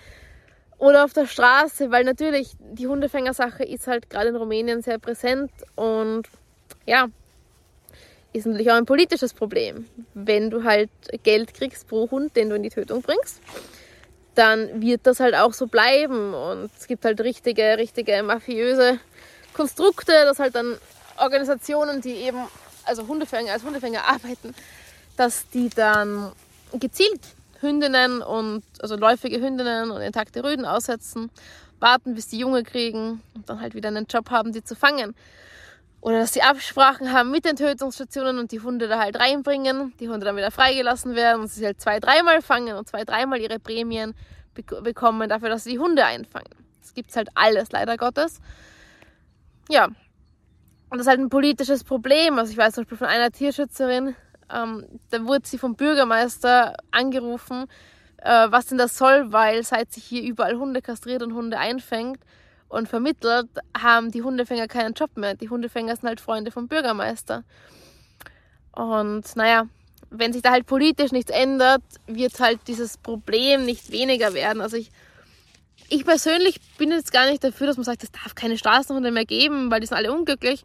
oder 0.78 1.04
auf 1.04 1.12
der 1.12 1.26
Straße, 1.26 1.90
weil 1.90 2.04
natürlich 2.04 2.52
die 2.58 2.86
Hundefängersache 2.86 3.64
ist 3.64 3.86
halt 3.86 4.10
gerade 4.10 4.28
in 4.28 4.36
Rumänien 4.36 4.82
sehr 4.82 4.98
präsent 4.98 5.50
und 5.74 6.24
ja, 6.84 7.08
ist 8.32 8.46
natürlich 8.46 8.70
auch 8.70 8.76
ein 8.76 8.86
politisches 8.86 9.32
Problem. 9.32 9.86
Wenn 10.12 10.50
du 10.50 10.64
halt 10.64 10.90
Geld 11.22 11.54
kriegst 11.54 11.88
pro 11.88 12.10
Hund, 12.10 12.36
den 12.36 12.50
du 12.50 12.56
in 12.56 12.62
die 12.62 12.68
Tötung 12.68 13.00
bringst, 13.00 13.40
dann 14.34 14.82
wird 14.82 15.06
das 15.06 15.20
halt 15.20 15.34
auch 15.34 15.54
so 15.54 15.66
bleiben 15.66 16.34
und 16.34 16.70
es 16.76 16.86
gibt 16.86 17.06
halt 17.06 17.20
richtige, 17.22 17.78
richtige 17.78 18.22
mafiöse 18.22 19.00
Konstrukte, 19.56 20.12
dass 20.12 20.38
halt 20.38 20.54
dann 20.54 20.76
Organisationen, 21.16 22.00
die 22.00 22.12
eben 22.12 22.38
also 22.84 23.06
Hundefänger 23.06 23.52
als 23.52 23.64
Hundefänger 23.64 24.04
arbeiten, 24.04 24.54
dass 25.16 25.48
die 25.48 25.70
dann 25.70 26.32
gezielt 26.72 27.20
Hündinnen 27.60 28.20
und 28.22 28.62
also 28.80 28.96
läufige 28.96 29.40
Hündinnen 29.40 29.90
und 29.90 30.02
intakte 30.02 30.44
Rüden 30.44 30.66
aussetzen, 30.66 31.30
warten, 31.80 32.14
bis 32.14 32.28
die 32.28 32.38
Junge 32.38 32.62
kriegen 32.62 33.22
und 33.34 33.48
dann 33.48 33.60
halt 33.60 33.74
wieder 33.74 33.88
einen 33.88 34.06
Job 34.06 34.30
haben, 34.30 34.52
die 34.52 34.62
zu 34.62 34.76
fangen. 34.76 35.14
Oder 36.02 36.20
dass 36.20 36.34
sie 36.34 36.42
Absprachen 36.42 37.12
haben 37.12 37.30
mit 37.30 37.44
den 37.46 37.56
Tötungsstationen 37.56 38.38
und 38.38 38.52
die 38.52 38.60
Hunde 38.60 38.86
da 38.86 38.98
halt 38.98 39.18
reinbringen, 39.18 39.94
die 39.98 40.08
Hunde 40.08 40.26
dann 40.26 40.36
wieder 40.36 40.50
freigelassen 40.50 41.16
werden 41.16 41.42
und 41.42 41.48
sie 41.48 41.64
halt 41.64 41.80
zwei, 41.80 41.98
dreimal 41.98 42.42
fangen 42.42 42.76
und 42.76 42.86
zwei, 42.86 43.04
dreimal 43.04 43.40
ihre 43.40 43.58
Prämien 43.58 44.14
bekommen 44.54 45.28
dafür, 45.28 45.48
dass 45.48 45.64
sie 45.64 45.72
die 45.72 45.78
Hunde 45.78 46.04
einfangen. 46.04 46.50
Das 46.82 46.94
gibt's 46.94 47.16
halt 47.16 47.30
alles, 47.34 47.72
leider 47.72 47.96
Gottes. 47.96 48.40
Ja. 49.68 49.86
Und 49.86 50.98
das 50.98 51.00
ist 51.02 51.08
halt 51.08 51.20
ein 51.20 51.28
politisches 51.28 51.84
Problem. 51.84 52.38
Also 52.38 52.52
ich 52.52 52.58
weiß 52.58 52.74
zum 52.74 52.84
Beispiel 52.84 52.98
von 52.98 53.08
einer 53.08 53.30
Tierschützerin, 53.30 54.14
ähm, 54.54 54.86
da 55.10 55.24
wurde 55.24 55.46
sie 55.46 55.58
vom 55.58 55.74
Bürgermeister 55.74 56.76
angerufen, 56.92 57.66
äh, 58.18 58.46
was 58.50 58.66
denn 58.66 58.78
das 58.78 58.96
soll, 58.96 59.32
weil 59.32 59.64
seit 59.64 59.92
sich 59.92 60.04
hier 60.04 60.22
überall 60.22 60.56
Hunde 60.56 60.82
kastriert 60.82 61.22
und 61.22 61.34
Hunde 61.34 61.58
einfängt 61.58 62.20
und 62.68 62.88
vermittelt, 62.88 63.48
haben 63.76 64.10
die 64.10 64.22
Hundefänger 64.22 64.68
keinen 64.68 64.94
Job 64.94 65.16
mehr. 65.16 65.34
Die 65.34 65.50
Hundefänger 65.50 65.96
sind 65.96 66.08
halt 66.08 66.20
Freunde 66.20 66.50
vom 66.50 66.68
Bürgermeister. 66.68 67.44
Und 68.72 69.24
naja, 69.36 69.66
wenn 70.10 70.32
sich 70.32 70.42
da 70.42 70.50
halt 70.50 70.66
politisch 70.66 71.12
nichts 71.12 71.30
ändert, 71.30 71.82
wird 72.06 72.38
halt 72.40 72.60
dieses 72.68 72.98
Problem 72.98 73.64
nicht 73.64 73.90
weniger 73.90 74.34
werden. 74.34 74.60
Also 74.60 74.76
ich, 74.76 74.90
ich 75.88 76.04
persönlich 76.04 76.60
bin 76.78 76.90
jetzt 76.90 77.12
gar 77.12 77.30
nicht 77.30 77.42
dafür, 77.42 77.66
dass 77.66 77.76
man 77.76 77.84
sagt, 77.84 78.02
es 78.02 78.10
darf 78.10 78.34
keine 78.34 78.58
Straßenhunde 78.58 79.10
mehr 79.10 79.24
geben, 79.24 79.70
weil 79.70 79.80
die 79.80 79.86
sind 79.86 79.96
alle 79.96 80.12
unglücklich. 80.12 80.64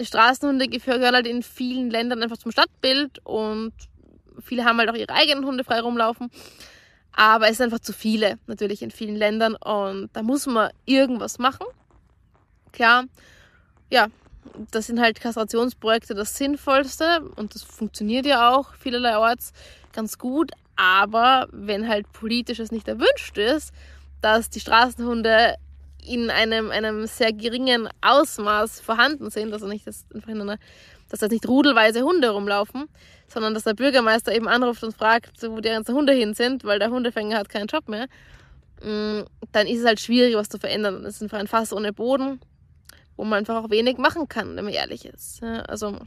Straßenhunde 0.00 0.68
gehören 0.68 1.14
halt 1.14 1.26
in 1.26 1.42
vielen 1.42 1.90
Ländern 1.90 2.22
einfach 2.22 2.36
zum 2.36 2.52
Stadtbild 2.52 3.20
und 3.24 3.72
viele 4.44 4.64
haben 4.64 4.78
halt 4.78 4.90
auch 4.90 4.94
ihre 4.94 5.12
eigenen 5.12 5.44
Hunde 5.44 5.64
frei 5.64 5.80
rumlaufen. 5.80 6.30
Aber 7.12 7.48
es 7.48 7.56
sind 7.56 7.64
einfach 7.64 7.80
zu 7.80 7.92
viele, 7.92 8.38
natürlich 8.46 8.82
in 8.82 8.90
vielen 8.90 9.16
Ländern 9.16 9.54
und 9.54 10.10
da 10.12 10.22
muss 10.22 10.46
man 10.46 10.70
irgendwas 10.84 11.38
machen. 11.38 11.66
Klar, 12.72 13.04
ja, 13.90 14.08
das 14.70 14.86
sind 14.86 15.00
halt 15.00 15.20
Kastrationsprojekte 15.20 16.14
das 16.14 16.36
Sinnvollste 16.36 17.22
und 17.36 17.54
das 17.54 17.62
funktioniert 17.62 18.26
ja 18.26 18.50
auch 18.50 18.74
vielerlei 18.74 19.34
ganz 19.92 20.18
gut. 20.18 20.52
Aber 20.76 21.48
wenn 21.52 21.88
halt 21.88 22.12
politisches 22.12 22.70
nicht 22.70 22.86
erwünscht 22.86 23.38
ist, 23.38 23.72
dass 24.20 24.50
die 24.50 24.60
Straßenhunde 24.60 25.56
in 26.06 26.30
einem, 26.30 26.70
einem 26.70 27.06
sehr 27.06 27.32
geringen 27.32 27.88
Ausmaß 28.00 28.80
vorhanden 28.80 29.30
sind, 29.30 29.52
also 29.52 29.66
nicht, 29.66 29.86
dass, 29.86 30.04
einfach 30.14 30.28
in 30.28 30.40
einer, 30.40 30.58
dass 31.08 31.20
da 31.20 31.28
nicht 31.28 31.48
rudelweise 31.48 32.02
Hunde 32.02 32.30
rumlaufen, 32.30 32.86
sondern 33.28 33.54
dass 33.54 33.64
der 33.64 33.74
Bürgermeister 33.74 34.34
eben 34.34 34.48
anruft 34.48 34.84
und 34.84 34.96
fragt, 34.96 35.42
wo 35.42 35.60
die 35.60 35.68
ganzen 35.68 35.94
Hunde 35.94 36.12
hin 36.12 36.34
sind, 36.34 36.64
weil 36.64 36.78
der 36.78 36.90
Hundefänger 36.90 37.38
hat 37.38 37.48
keinen 37.48 37.66
Job 37.66 37.88
mehr, 37.88 38.06
mm, 38.82 39.22
dann 39.52 39.66
ist 39.66 39.80
es 39.80 39.86
halt 39.86 40.00
schwierig, 40.00 40.36
was 40.36 40.48
zu 40.48 40.58
verändern. 40.58 41.04
Es 41.04 41.16
ist 41.16 41.22
einfach 41.22 41.38
ein 41.38 41.48
Fass 41.48 41.72
ohne 41.72 41.92
Boden, 41.92 42.40
wo 43.16 43.24
man 43.24 43.40
einfach 43.40 43.62
auch 43.62 43.70
wenig 43.70 43.98
machen 43.98 44.28
kann, 44.28 44.56
wenn 44.56 44.64
man 44.64 44.74
ehrlich 44.74 45.04
ist. 45.06 45.42
Also 45.42 45.98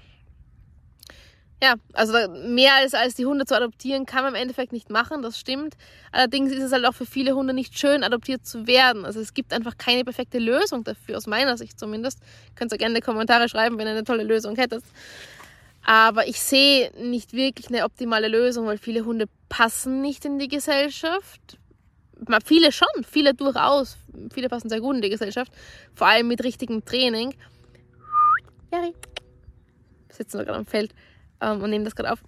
ja, 1.61 1.75
also 1.91 2.13
mehr 2.29 2.75
als, 2.75 2.93
als 2.93 3.15
die 3.15 3.25
Hunde 3.25 3.45
zu 3.45 3.55
adoptieren 3.55 4.05
kann 4.05 4.23
man 4.23 4.33
im 4.33 4.41
Endeffekt 4.41 4.71
nicht 4.71 4.89
machen, 4.89 5.21
das 5.21 5.37
stimmt. 5.37 5.75
Allerdings 6.13 6.53
ist 6.53 6.63
es 6.63 6.71
halt 6.71 6.85
auch 6.85 6.93
für 6.93 7.05
viele 7.05 7.35
Hunde 7.35 7.53
nicht 7.53 7.77
schön, 7.77 8.03
adoptiert 8.03 8.45
zu 8.45 8.65
werden. 8.65 9.03
Also 9.03 9.19
es 9.19 9.33
gibt 9.33 9.51
einfach 9.51 9.77
keine 9.77 10.05
perfekte 10.05 10.39
Lösung 10.39 10.85
dafür, 10.85 11.17
aus 11.17 11.27
meiner 11.27 11.57
Sicht 11.57 11.77
zumindest. 11.77 12.19
Könnt 12.55 12.71
ihr 12.71 12.77
gerne 12.77 12.95
in 12.95 13.01
die 13.01 13.05
Kommentare 13.05 13.49
schreiben, 13.49 13.77
wenn 13.77 13.87
ihr 13.87 13.91
eine 13.91 14.05
tolle 14.05 14.23
Lösung 14.23 14.55
hättet. 14.55 14.83
Aber 15.83 16.27
ich 16.27 16.39
sehe 16.39 16.91
nicht 16.97 17.33
wirklich 17.33 17.67
eine 17.67 17.83
optimale 17.83 18.29
Lösung, 18.29 18.65
weil 18.65 18.77
viele 18.77 19.03
Hunde 19.03 19.25
passen 19.49 20.01
nicht 20.01 20.23
in 20.23 20.39
die 20.39 20.47
Gesellschaft. 20.47 21.57
Viele 22.45 22.71
schon, 22.71 22.87
viele 23.09 23.33
durchaus. 23.33 23.97
Viele 24.33 24.47
passen 24.47 24.69
sehr 24.69 24.81
gut 24.81 24.95
in 24.95 25.01
die 25.01 25.09
Gesellschaft. 25.09 25.51
Vor 25.93 26.07
allem 26.07 26.27
mit 26.27 26.43
richtigem 26.43 26.85
Training. 26.85 27.33
Jari. 28.71 28.93
Wir 30.07 30.15
sitzen 30.15 30.37
da 30.37 30.43
gerade 30.43 30.59
am 30.59 30.65
Feld 30.65 30.93
ähm, 31.41 31.61
und 31.61 31.69
nehmen 31.69 31.85
das 31.85 31.95
gerade 31.95 32.11
auf. 32.11 32.19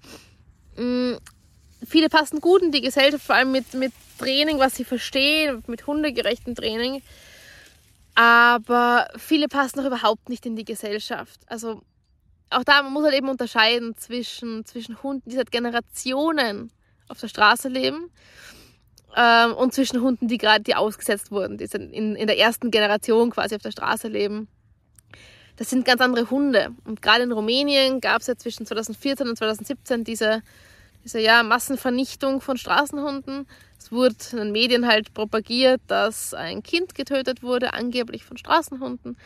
Mhm. 0.77 1.17
Viele 1.87 2.09
passen 2.09 2.41
gut 2.41 2.61
in 2.61 2.71
die 2.71 2.81
Gesellschaft, 2.81 3.25
vor 3.25 3.35
allem 3.35 3.51
mit, 3.51 3.73
mit 3.73 3.91
Training, 4.19 4.59
was 4.59 4.75
sie 4.75 4.85
verstehen, 4.85 5.63
mit 5.65 5.87
hundegerechtem 5.87 6.53
Training. 6.53 7.01
Aber 8.13 9.07
viele 9.17 9.47
passen 9.47 9.79
noch 9.79 9.87
überhaupt 9.87 10.29
nicht 10.29 10.45
in 10.45 10.55
die 10.55 10.65
Gesellschaft. 10.65 11.39
Also 11.47 11.81
auch 12.51 12.63
da 12.63 12.83
man 12.83 12.93
muss 12.93 13.03
halt 13.03 13.15
eben 13.15 13.29
unterscheiden 13.29 13.95
zwischen, 13.97 14.65
zwischen 14.65 15.01
Hunden, 15.01 15.29
die 15.29 15.35
seit 15.35 15.51
Generationen 15.51 16.71
auf 17.07 17.19
der 17.19 17.29
Straße 17.29 17.67
leben 17.67 18.11
ähm, 19.15 19.53
und 19.53 19.73
zwischen 19.73 20.01
Hunden, 20.01 20.27
die 20.27 20.37
gerade 20.37 20.63
die 20.63 20.75
ausgesetzt 20.75 21.31
wurden, 21.31 21.57
die 21.57 21.65
in, 21.73 22.15
in 22.15 22.27
der 22.27 22.37
ersten 22.37 22.69
Generation 22.69 23.31
quasi 23.31 23.55
auf 23.55 23.61
der 23.61 23.71
Straße 23.71 24.07
leben 24.07 24.47
das 25.61 25.69
sind 25.69 25.85
ganz 25.85 26.01
andere 26.01 26.27
Hunde. 26.31 26.71
Und 26.85 27.03
gerade 27.03 27.21
in 27.21 27.31
Rumänien 27.31 28.01
gab 28.01 28.21
es 28.21 28.27
ja 28.27 28.35
zwischen 28.35 28.65
2014 28.65 29.29
und 29.29 29.37
2017 29.37 30.03
diese, 30.03 30.41
diese 31.03 31.19
ja, 31.19 31.43
Massenvernichtung 31.43 32.41
von 32.41 32.57
Straßenhunden. 32.57 33.45
Es 33.77 33.91
wurde 33.91 34.15
in 34.31 34.37
den 34.39 34.51
Medien 34.53 34.87
halt 34.87 35.13
propagiert, 35.13 35.79
dass 35.85 36.33
ein 36.33 36.63
Kind 36.63 36.95
getötet 36.95 37.43
wurde, 37.43 37.75
angeblich 37.75 38.25
von 38.25 38.37
Straßenhunden. 38.37 39.17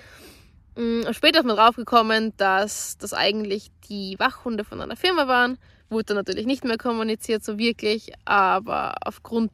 Mm, 0.75 1.04
später 1.12 1.39
ist 1.39 1.46
man 1.46 1.56
draufgekommen, 1.56 2.34
dass 2.36 2.98
das 2.98 3.13
eigentlich 3.13 3.72
die 3.88 4.20
Wachhunde 4.20 4.65
von 4.65 4.82
einer 4.82 4.98
Firma 4.98 5.30
waren. 5.30 5.58
Wurde 5.88 6.04
dann 6.04 6.18
natürlich 6.18 6.46
nicht 6.46 6.65
mehr 6.65 6.77
kommuniziert, 6.77 7.46
so 7.46 7.58
wirklich, 7.58 8.12
aber 8.25 8.96
aufgrund 9.06 9.54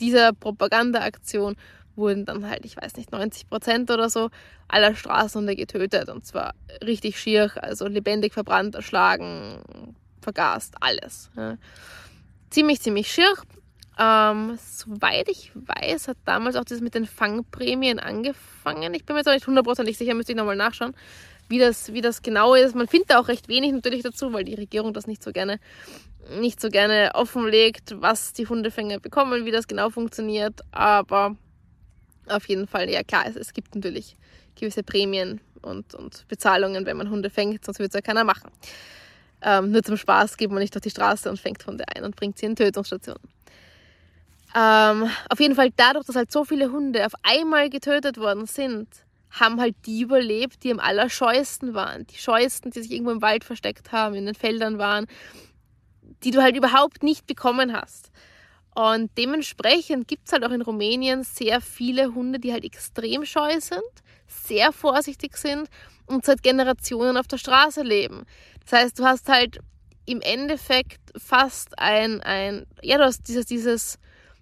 dieser 0.00 0.32
Propagandaaktion 0.32 1.56
wurden 1.96 2.24
dann 2.24 2.48
halt, 2.48 2.64
ich 2.64 2.76
weiß 2.76 2.96
nicht, 2.96 3.12
90 3.12 3.48
Prozent 3.48 3.90
oder 3.90 4.08
so 4.08 4.30
aller 4.68 4.94
Straßenhunde 4.94 5.56
getötet. 5.56 6.08
Und 6.08 6.26
zwar 6.26 6.54
richtig 6.84 7.18
schier, 7.18 7.50
also 7.56 7.86
lebendig 7.86 8.32
verbrannt, 8.32 8.74
erschlagen, 8.74 9.62
vergast, 10.20 10.74
alles. 10.80 11.30
Ja. 11.36 11.56
Ziemlich, 12.50 12.80
ziemlich 12.80 13.10
schier. 13.10 13.32
Ähm, 13.98 14.58
soweit 14.58 15.28
ich 15.28 15.52
weiß, 15.54 16.08
hat 16.08 16.16
damals 16.24 16.56
auch 16.56 16.64
das 16.64 16.80
mit 16.80 16.94
den 16.94 17.06
Fangprämien 17.06 17.98
angefangen. 17.98 18.94
Ich 18.94 19.04
bin 19.04 19.14
mir 19.14 19.20
jetzt 19.20 19.28
auch 19.28 19.34
nicht 19.34 19.46
hundertprozentig 19.46 19.98
sicher, 19.98 20.14
müsste 20.14 20.32
ich 20.32 20.38
nochmal 20.38 20.56
nachschauen, 20.56 20.94
wie 21.48 21.58
das, 21.58 21.92
wie 21.92 22.00
das 22.00 22.22
genau 22.22 22.54
ist. 22.54 22.74
Man 22.74 22.88
findet 22.88 23.10
da 23.10 23.20
auch 23.20 23.28
recht 23.28 23.48
wenig 23.48 23.72
natürlich 23.72 24.02
dazu, 24.02 24.32
weil 24.32 24.44
die 24.44 24.54
Regierung 24.54 24.94
das 24.94 25.06
nicht 25.06 25.22
so 25.22 25.30
gerne 25.30 25.60
nicht 26.30 26.60
so 26.60 26.68
gerne 26.68 27.10
offenlegt, 27.14 28.00
was 28.00 28.32
die 28.32 28.46
Hundefänger 28.46 29.00
bekommen, 29.00 29.44
wie 29.44 29.50
das 29.50 29.66
genau 29.66 29.90
funktioniert. 29.90 30.60
Aber 30.70 31.36
auf 32.32 32.48
jeden 32.48 32.66
Fall, 32.66 32.90
ja 32.90 33.02
klar, 33.02 33.24
es, 33.26 33.36
es 33.36 33.52
gibt 33.52 33.74
natürlich 33.74 34.16
gewisse 34.56 34.82
Prämien 34.82 35.40
und, 35.62 35.94
und 35.94 36.26
Bezahlungen, 36.28 36.86
wenn 36.86 36.96
man 36.96 37.10
Hunde 37.10 37.30
fängt, 37.30 37.64
sonst 37.64 37.78
würde 37.78 37.88
es 37.88 37.94
ja 37.94 38.00
keiner 38.00 38.24
machen. 38.24 38.50
Ähm, 39.40 39.70
nur 39.70 39.82
zum 39.82 39.96
Spaß 39.96 40.36
geht 40.36 40.50
man 40.50 40.60
nicht 40.60 40.76
auf 40.76 40.82
die 40.82 40.90
Straße 40.90 41.28
und 41.28 41.40
fängt 41.40 41.66
Hunde 41.66 41.84
ein 41.94 42.04
und 42.04 42.16
bringt 42.16 42.38
sie 42.38 42.46
in 42.46 42.56
Tötungsstationen. 42.56 43.22
Ähm, 44.54 45.08
auf 45.30 45.40
jeden 45.40 45.54
Fall 45.54 45.70
dadurch, 45.76 46.06
dass 46.06 46.16
halt 46.16 46.30
so 46.30 46.44
viele 46.44 46.70
Hunde 46.70 47.04
auf 47.06 47.14
einmal 47.22 47.70
getötet 47.70 48.18
worden 48.18 48.46
sind, 48.46 48.88
haben 49.30 49.60
halt 49.60 49.74
die 49.86 50.02
überlebt, 50.02 50.62
die 50.62 50.70
am 50.70 50.78
allerscheuesten 50.78 51.72
waren. 51.72 52.06
Die 52.08 52.18
scheuesten, 52.18 52.70
die 52.70 52.82
sich 52.82 52.92
irgendwo 52.92 53.12
im 53.12 53.22
Wald 53.22 53.44
versteckt 53.44 53.90
haben, 53.90 54.14
in 54.14 54.26
den 54.26 54.34
Feldern 54.34 54.78
waren, 54.78 55.06
die 56.22 56.30
du 56.30 56.42
halt 56.42 56.54
überhaupt 56.54 57.02
nicht 57.02 57.26
bekommen 57.26 57.72
hast. 57.72 58.10
Und 58.74 59.10
dementsprechend 59.18 60.08
gibt 60.08 60.26
es 60.26 60.32
halt 60.32 60.44
auch 60.44 60.50
in 60.50 60.62
Rumänien 60.62 61.24
sehr 61.24 61.60
viele 61.60 62.14
Hunde, 62.14 62.38
die 62.38 62.52
halt 62.52 62.64
extrem 62.64 63.24
scheu 63.24 63.60
sind, 63.60 63.82
sehr 64.26 64.72
vorsichtig 64.72 65.36
sind 65.36 65.68
und 66.06 66.24
seit 66.24 66.42
Generationen 66.42 67.16
auf 67.18 67.26
der 67.26 67.36
Straße 67.36 67.82
leben. 67.82 68.24
Das 68.64 68.80
heißt, 68.80 68.98
du 68.98 69.04
hast 69.04 69.28
halt 69.28 69.58
im 70.06 70.20
Endeffekt 70.22 71.00
fast 71.16 71.78
ein, 71.78 72.22
ein 72.22 72.66
ja, 72.80 72.96
du 72.96 73.04
hast 73.04 73.28
dieses, 73.28 73.46
dieses 73.46 73.98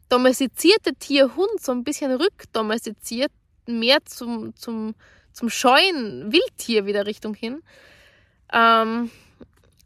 domestizierte 0.09 0.95
Tierhund 0.95 1.61
so 1.61 1.73
ein 1.73 1.85
bisschen 1.85 2.13
rückdomestiziert, 2.13 3.33
mehr 3.67 3.99
zum, 4.05 4.55
zum, 4.57 4.95
zum 5.33 5.51
scheuen 5.51 6.33
Wildtier 6.33 6.87
wieder 6.87 7.07
Richtung 7.07 7.35
hin. 7.35 7.63
Ähm, 8.53 9.11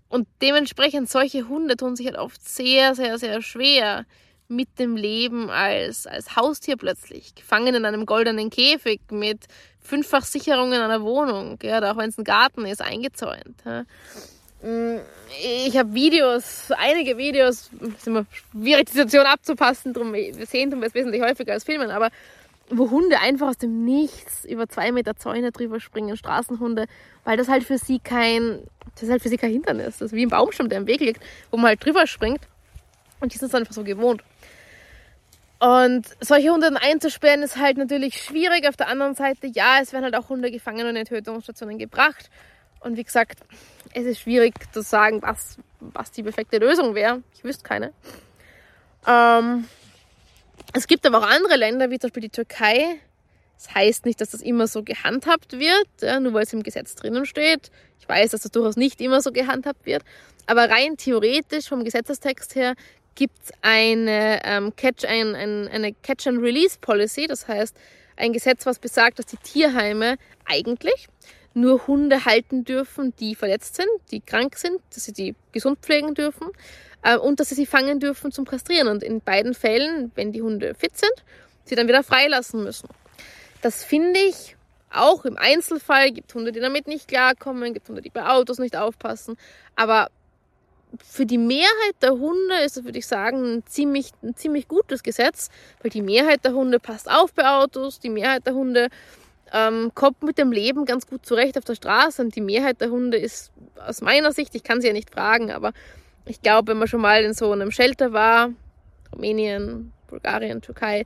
und 0.09 0.29
dementsprechend 0.43 1.11
solche 1.11 1.49
Hunde 1.49 1.77
tun 1.77 1.97
sich 1.97 2.07
halt 2.07 2.17
oft 2.17 2.47
sehr, 2.47 2.95
sehr, 2.95 3.19
sehr 3.19 3.43
schwer 3.43 4.05
mit 4.49 4.79
dem 4.79 4.97
Leben 4.97 5.51
als, 5.51 6.07
als 6.07 6.37
Haustier 6.37 6.77
plötzlich, 6.77 7.35
gefangen 7.35 7.75
in 7.75 7.85
einem 7.85 8.07
goldenen 8.07 8.51
Käfig 8.51 9.01
mit 9.11 9.47
fünffach 9.81 10.25
Sicherungen 10.25 10.81
einer 10.81 11.03
Wohnung, 11.03 11.59
ja, 11.63 11.79
auch 11.91 11.97
wenn 11.97 12.11
es 12.11 12.19
ein 12.19 12.25
Garten 12.25 12.67
ist, 12.67 12.81
eingezäunt. 12.81 13.57
Ja. 13.65 13.85
Mm, 14.63 15.01
ich 15.67 15.77
habe 15.77 15.93
Videos, 15.93 16.71
einige 16.77 17.19
Videos, 17.19 17.71
ist 17.97 18.07
immer 18.07 18.25
schwierig, 18.31 18.87
die 18.87 18.93
Situation 18.93 19.27
abzupassen, 19.27 19.93
drum, 19.93 20.13
wir 20.13 20.47
sehen 20.47 20.73
es 20.83 20.95
wesentlich 20.95 21.23
häufiger 21.23 21.53
als 21.53 21.65
filmen, 21.65 21.91
aber 21.91 22.11
wo 22.71 22.91
Hunde 22.91 23.21
einfach 23.21 23.49
aus 23.49 23.59
dem 23.59 23.85
Nichts 23.85 24.45
über 24.45 24.69
zwei 24.69 24.93
Meter 24.93 25.17
Zäune 25.17 25.53
drüber 25.53 25.81
springen, 25.81 26.17
Straßenhunde, 26.17 26.87
weil 27.25 27.37
das 27.37 27.49
halt 27.49 27.65
für 27.65 27.79
sie 27.79 27.99
kein, 27.99 28.63
das 28.95 29.05
ist 29.05 29.11
halt 29.11 29.23
für 29.23 29.29
sie 29.29 29.37
kein 29.37 29.51
Hindernis. 29.51 29.99
Das 29.99 30.13
ist 30.13 30.13
wie 30.13 30.25
ein 30.25 30.31
Baumstamm, 30.31 30.69
der 30.69 30.79
im 30.79 30.87
Weg 30.87 31.01
liegt, 31.01 31.23
wo 31.51 31.57
man 31.57 31.67
halt 31.67 31.85
drüber 31.85 32.07
springt. 32.07 32.41
Und 33.21 33.33
die 33.33 33.39
sind 33.39 33.49
es 33.49 33.55
einfach 33.55 33.73
so 33.73 33.85
gewohnt. 33.85 34.23
Und 35.65 36.05
solche 36.21 36.51
Hunde 36.51 36.67
dann 36.67 36.77
einzusperren 36.77 37.43
ist 37.43 37.57
halt 37.57 37.79
natürlich 37.79 38.23
schwierig. 38.23 38.69
Auf 38.69 38.77
der 38.77 38.89
anderen 38.89 39.15
Seite, 39.15 39.47
ja, 39.47 39.79
es 39.81 39.95
werden 39.95 40.05
halt 40.05 40.15
auch 40.15 40.29
Hunde 40.29 40.51
gefangen 40.51 40.87
und 40.87 40.95
in 40.95 41.07
Tötungsstationen 41.07 41.79
gebracht. 41.79 42.29
Und 42.81 42.99
wie 42.99 43.03
gesagt, 43.03 43.39
es 43.95 44.05
ist 44.05 44.21
schwierig 44.21 44.53
zu 44.75 44.83
sagen, 44.83 45.23
was, 45.23 45.57
was 45.81 46.11
die 46.11 46.23
perfekte 46.23 46.59
Lösung 46.59 46.95
wäre. 46.95 47.23
Ich 47.35 47.45
wüsste 47.45 47.63
keine. 47.63 47.95
Ähm, 49.07 49.67
es 50.75 50.87
gibt 50.87 51.07
aber 51.07 51.21
auch 51.21 51.27
andere 51.27 51.57
Länder, 51.57 51.89
wie 51.89 51.99
zum 51.99 52.11
Beispiel 52.11 52.25
die 52.25 52.29
Türkei. 52.29 53.01
Das 53.57 53.75
heißt 53.75 54.05
nicht, 54.05 54.21
dass 54.21 54.33
das 54.33 54.43
immer 54.43 54.67
so 54.67 54.83
gehandhabt 54.83 55.59
wird, 55.59 55.89
ja, 56.03 56.21
nur 56.21 56.35
weil 56.35 56.43
es 56.43 56.53
im 56.53 56.63
Gesetz 56.63 56.95
drinnen 56.95 57.25
steht. 57.25 57.71
Ich 58.01 58.07
weiß, 58.07 58.33
dass 58.33 58.43
das 58.43 58.51
durchaus 58.51 58.77
nicht 58.77 59.01
immer 59.01 59.23
so 59.23 59.33
gehandhabt 59.33 59.87
wird. 59.87 60.03
Aber 60.45 60.69
rein 60.69 60.99
theoretisch 60.99 61.71
vom 61.71 61.85
Gesetzestext 61.85 62.55
her 62.55 62.75
gibt 63.15 63.39
es 63.45 63.53
eine, 63.63 64.41
ähm, 64.45 64.75
Catch, 64.77 65.05
ein, 65.05 65.35
ein, 65.35 65.69
eine 65.69 65.93
Catch-and-Release-Policy, 65.93 67.27
das 67.27 67.49
heißt 67.49 67.77
ein 68.17 68.33
Gesetz, 68.33 68.67
was 68.67 68.79
besagt, 68.79 69.19
dass 69.19 69.27
die 69.27 69.37
Tierheime 69.37 70.17
eigentlich 70.45 71.09
nur 71.55 71.87
Hunde 71.87 72.25
halten 72.25 72.65
dürfen, 72.65 73.15
die 73.17 73.35
verletzt 73.35 73.77
sind, 73.77 73.89
die 74.11 74.21
krank 74.21 74.57
sind, 74.57 74.81
dass 74.93 75.05
sie 75.05 75.13
die 75.13 75.35
gesund 75.53 75.79
pflegen 75.81 76.15
dürfen 76.15 76.49
äh, 77.03 77.17
und 77.17 77.41
dass 77.41 77.49
sie 77.51 77.55
sie 77.55 77.67
fangen 77.67 78.01
dürfen 78.01 78.33
zum 78.33 78.45
Kastrieren. 78.45 78.89
Und 78.89 79.03
in 79.03 79.21
beiden 79.21 79.55
Fällen, 79.55 80.11
wenn 80.15 80.33
die 80.33 80.43
Hunde 80.43 80.75
fit 80.75 80.97
sind, 80.97 81.13
sie 81.65 81.77
dann 81.77 81.89
wieder 81.89 82.03
freilassen 82.03 82.65
müssen. 82.65 82.89
Das 83.63 83.85
finde 83.85 84.21
ich 84.21 84.57
auch 84.91 85.25
im 85.25 85.39
Einzelfall. 85.39 86.11
Gibt 86.11 86.35
Hunde, 86.35 86.53
die 86.53 86.61
damit 86.61 86.89
nicht 86.89 87.09
klarkommen, 87.09 87.73
gibt 87.73 87.89
Hunde, 87.89 88.03
die 88.03 88.11
bei 88.11 88.27
Autos 88.27 88.59
nicht 88.59 88.77
aufpassen. 88.77 89.37
Aber 89.77 90.11
für 91.03 91.27
die 91.27 91.39
Mehrheit 91.39 91.97
der 92.03 92.13
Hunde 92.13 92.57
ist 92.65 92.77
das, 92.77 92.85
würde 92.85 92.99
ich 92.99 93.07
sagen, 93.07 93.57
ein 93.57 93.67
ziemlich, 93.67 94.11
ein 94.23 94.37
ziemlich 94.37 94.69
gutes 94.69 95.03
Gesetz, 95.03 95.49
weil 95.83 95.91
die 95.91 96.03
Mehrheit 96.03 96.45
der 96.45 96.53
Hunde 96.53 96.79
passt 96.79 97.11
auf 97.11 97.33
bei 97.33 97.49
Autos, 97.49 98.01
die 98.01 98.11
Mehrheit 98.11 98.47
der 98.47 98.55
Hunde 98.55 98.89
ähm, 99.53 99.93
kommt 99.95 100.23
mit 100.23 100.39
dem 100.39 100.53
Leben 100.53 100.85
ganz 100.85 101.07
gut 101.07 101.25
zurecht 101.25 101.57
auf 101.57 101.65
der 101.65 101.75
Straße 101.75 102.23
und 102.23 102.35
die 102.37 102.41
Mehrheit 102.41 102.81
der 102.81 102.91
Hunde 102.91 103.17
ist 103.17 103.53
aus 103.87 104.01
meiner 104.01 104.33
Sicht, 104.33 104.55
ich 104.55 104.63
kann 104.63 104.81
sie 104.81 104.89
ja 104.89 104.93
nicht 104.93 105.11
fragen, 105.11 105.51
aber 105.51 105.73
ich 106.27 106.43
glaube, 106.43 106.73
wenn 106.73 106.79
man 106.79 106.89
schon 106.89 107.01
mal 107.01 107.23
in 107.23 107.35
so 107.35 107.53
einem 107.53 107.71
Shelter 107.71 108.13
war, 108.13 108.51
Rumänien, 109.13 109.93
Bulgarien, 110.09 110.61
Türkei, 110.63 111.05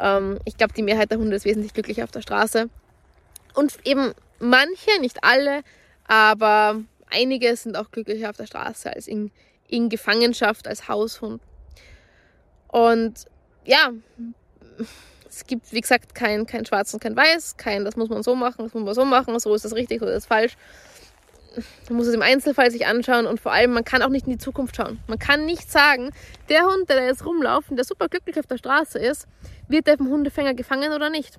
Ähm, 0.00 0.38
ich 0.44 0.56
glaube, 0.56 0.74
die 0.74 0.82
Mehrheit 0.82 1.10
der 1.10 1.18
Hunde 1.18 1.34
ist 1.34 1.44
wesentlich 1.44 1.74
glücklicher 1.74 2.04
auf 2.04 2.12
der 2.12 2.22
Straße. 2.22 2.68
Und 3.54 3.78
eben 3.84 4.12
manche, 4.38 5.00
nicht 5.00 5.24
alle, 5.24 5.62
aber 6.06 6.80
einige 7.10 7.54
sind 7.56 7.76
auch 7.76 7.90
glücklicher 7.90 8.30
auf 8.30 8.36
der 8.36 8.46
Straße 8.46 8.92
als 8.94 9.08
in, 9.08 9.30
in 9.66 9.88
Gefangenschaft 9.88 10.66
als 10.66 10.88
Haushund. 10.88 11.42
Und 12.68 13.26
ja, 13.64 13.90
es 15.28 15.46
gibt, 15.46 15.72
wie 15.72 15.80
gesagt, 15.80 16.14
kein, 16.14 16.46
kein 16.46 16.64
Schwarz 16.66 16.92
und 16.94 17.00
kein 17.00 17.16
Weiß, 17.16 17.56
kein, 17.56 17.84
das 17.84 17.96
muss 17.96 18.08
man 18.08 18.22
so 18.22 18.34
machen, 18.34 18.64
das 18.64 18.74
muss 18.74 18.84
man 18.84 18.94
so 18.94 19.04
machen, 19.04 19.38
so 19.38 19.54
ist 19.54 19.64
das 19.64 19.74
richtig, 19.74 20.00
so 20.00 20.06
ist 20.06 20.14
das 20.14 20.26
falsch. 20.26 20.56
Man 21.88 21.96
muss 21.96 22.06
es 22.06 22.14
im 22.14 22.22
Einzelfall 22.22 22.70
sich 22.70 22.86
anschauen 22.86 23.26
und 23.26 23.40
vor 23.40 23.52
allem, 23.52 23.72
man 23.72 23.84
kann 23.84 24.02
auch 24.02 24.10
nicht 24.10 24.26
in 24.26 24.32
die 24.32 24.38
Zukunft 24.38 24.76
schauen. 24.76 25.00
Man 25.06 25.18
kann 25.18 25.46
nicht 25.46 25.70
sagen, 25.70 26.10
der 26.48 26.64
Hund, 26.64 26.88
der 26.88 26.96
da 26.96 27.04
jetzt 27.04 27.24
rumlauft 27.24 27.70
und 27.70 27.76
der 27.76 27.84
super 27.84 28.08
glücklich 28.08 28.38
auf 28.38 28.46
der 28.46 28.58
Straße 28.58 28.98
ist, 28.98 29.26
wird 29.66 29.86
der 29.86 29.96
vom 29.96 30.08
Hundefänger 30.08 30.54
gefangen 30.54 30.92
oder 30.92 31.10
nicht. 31.10 31.38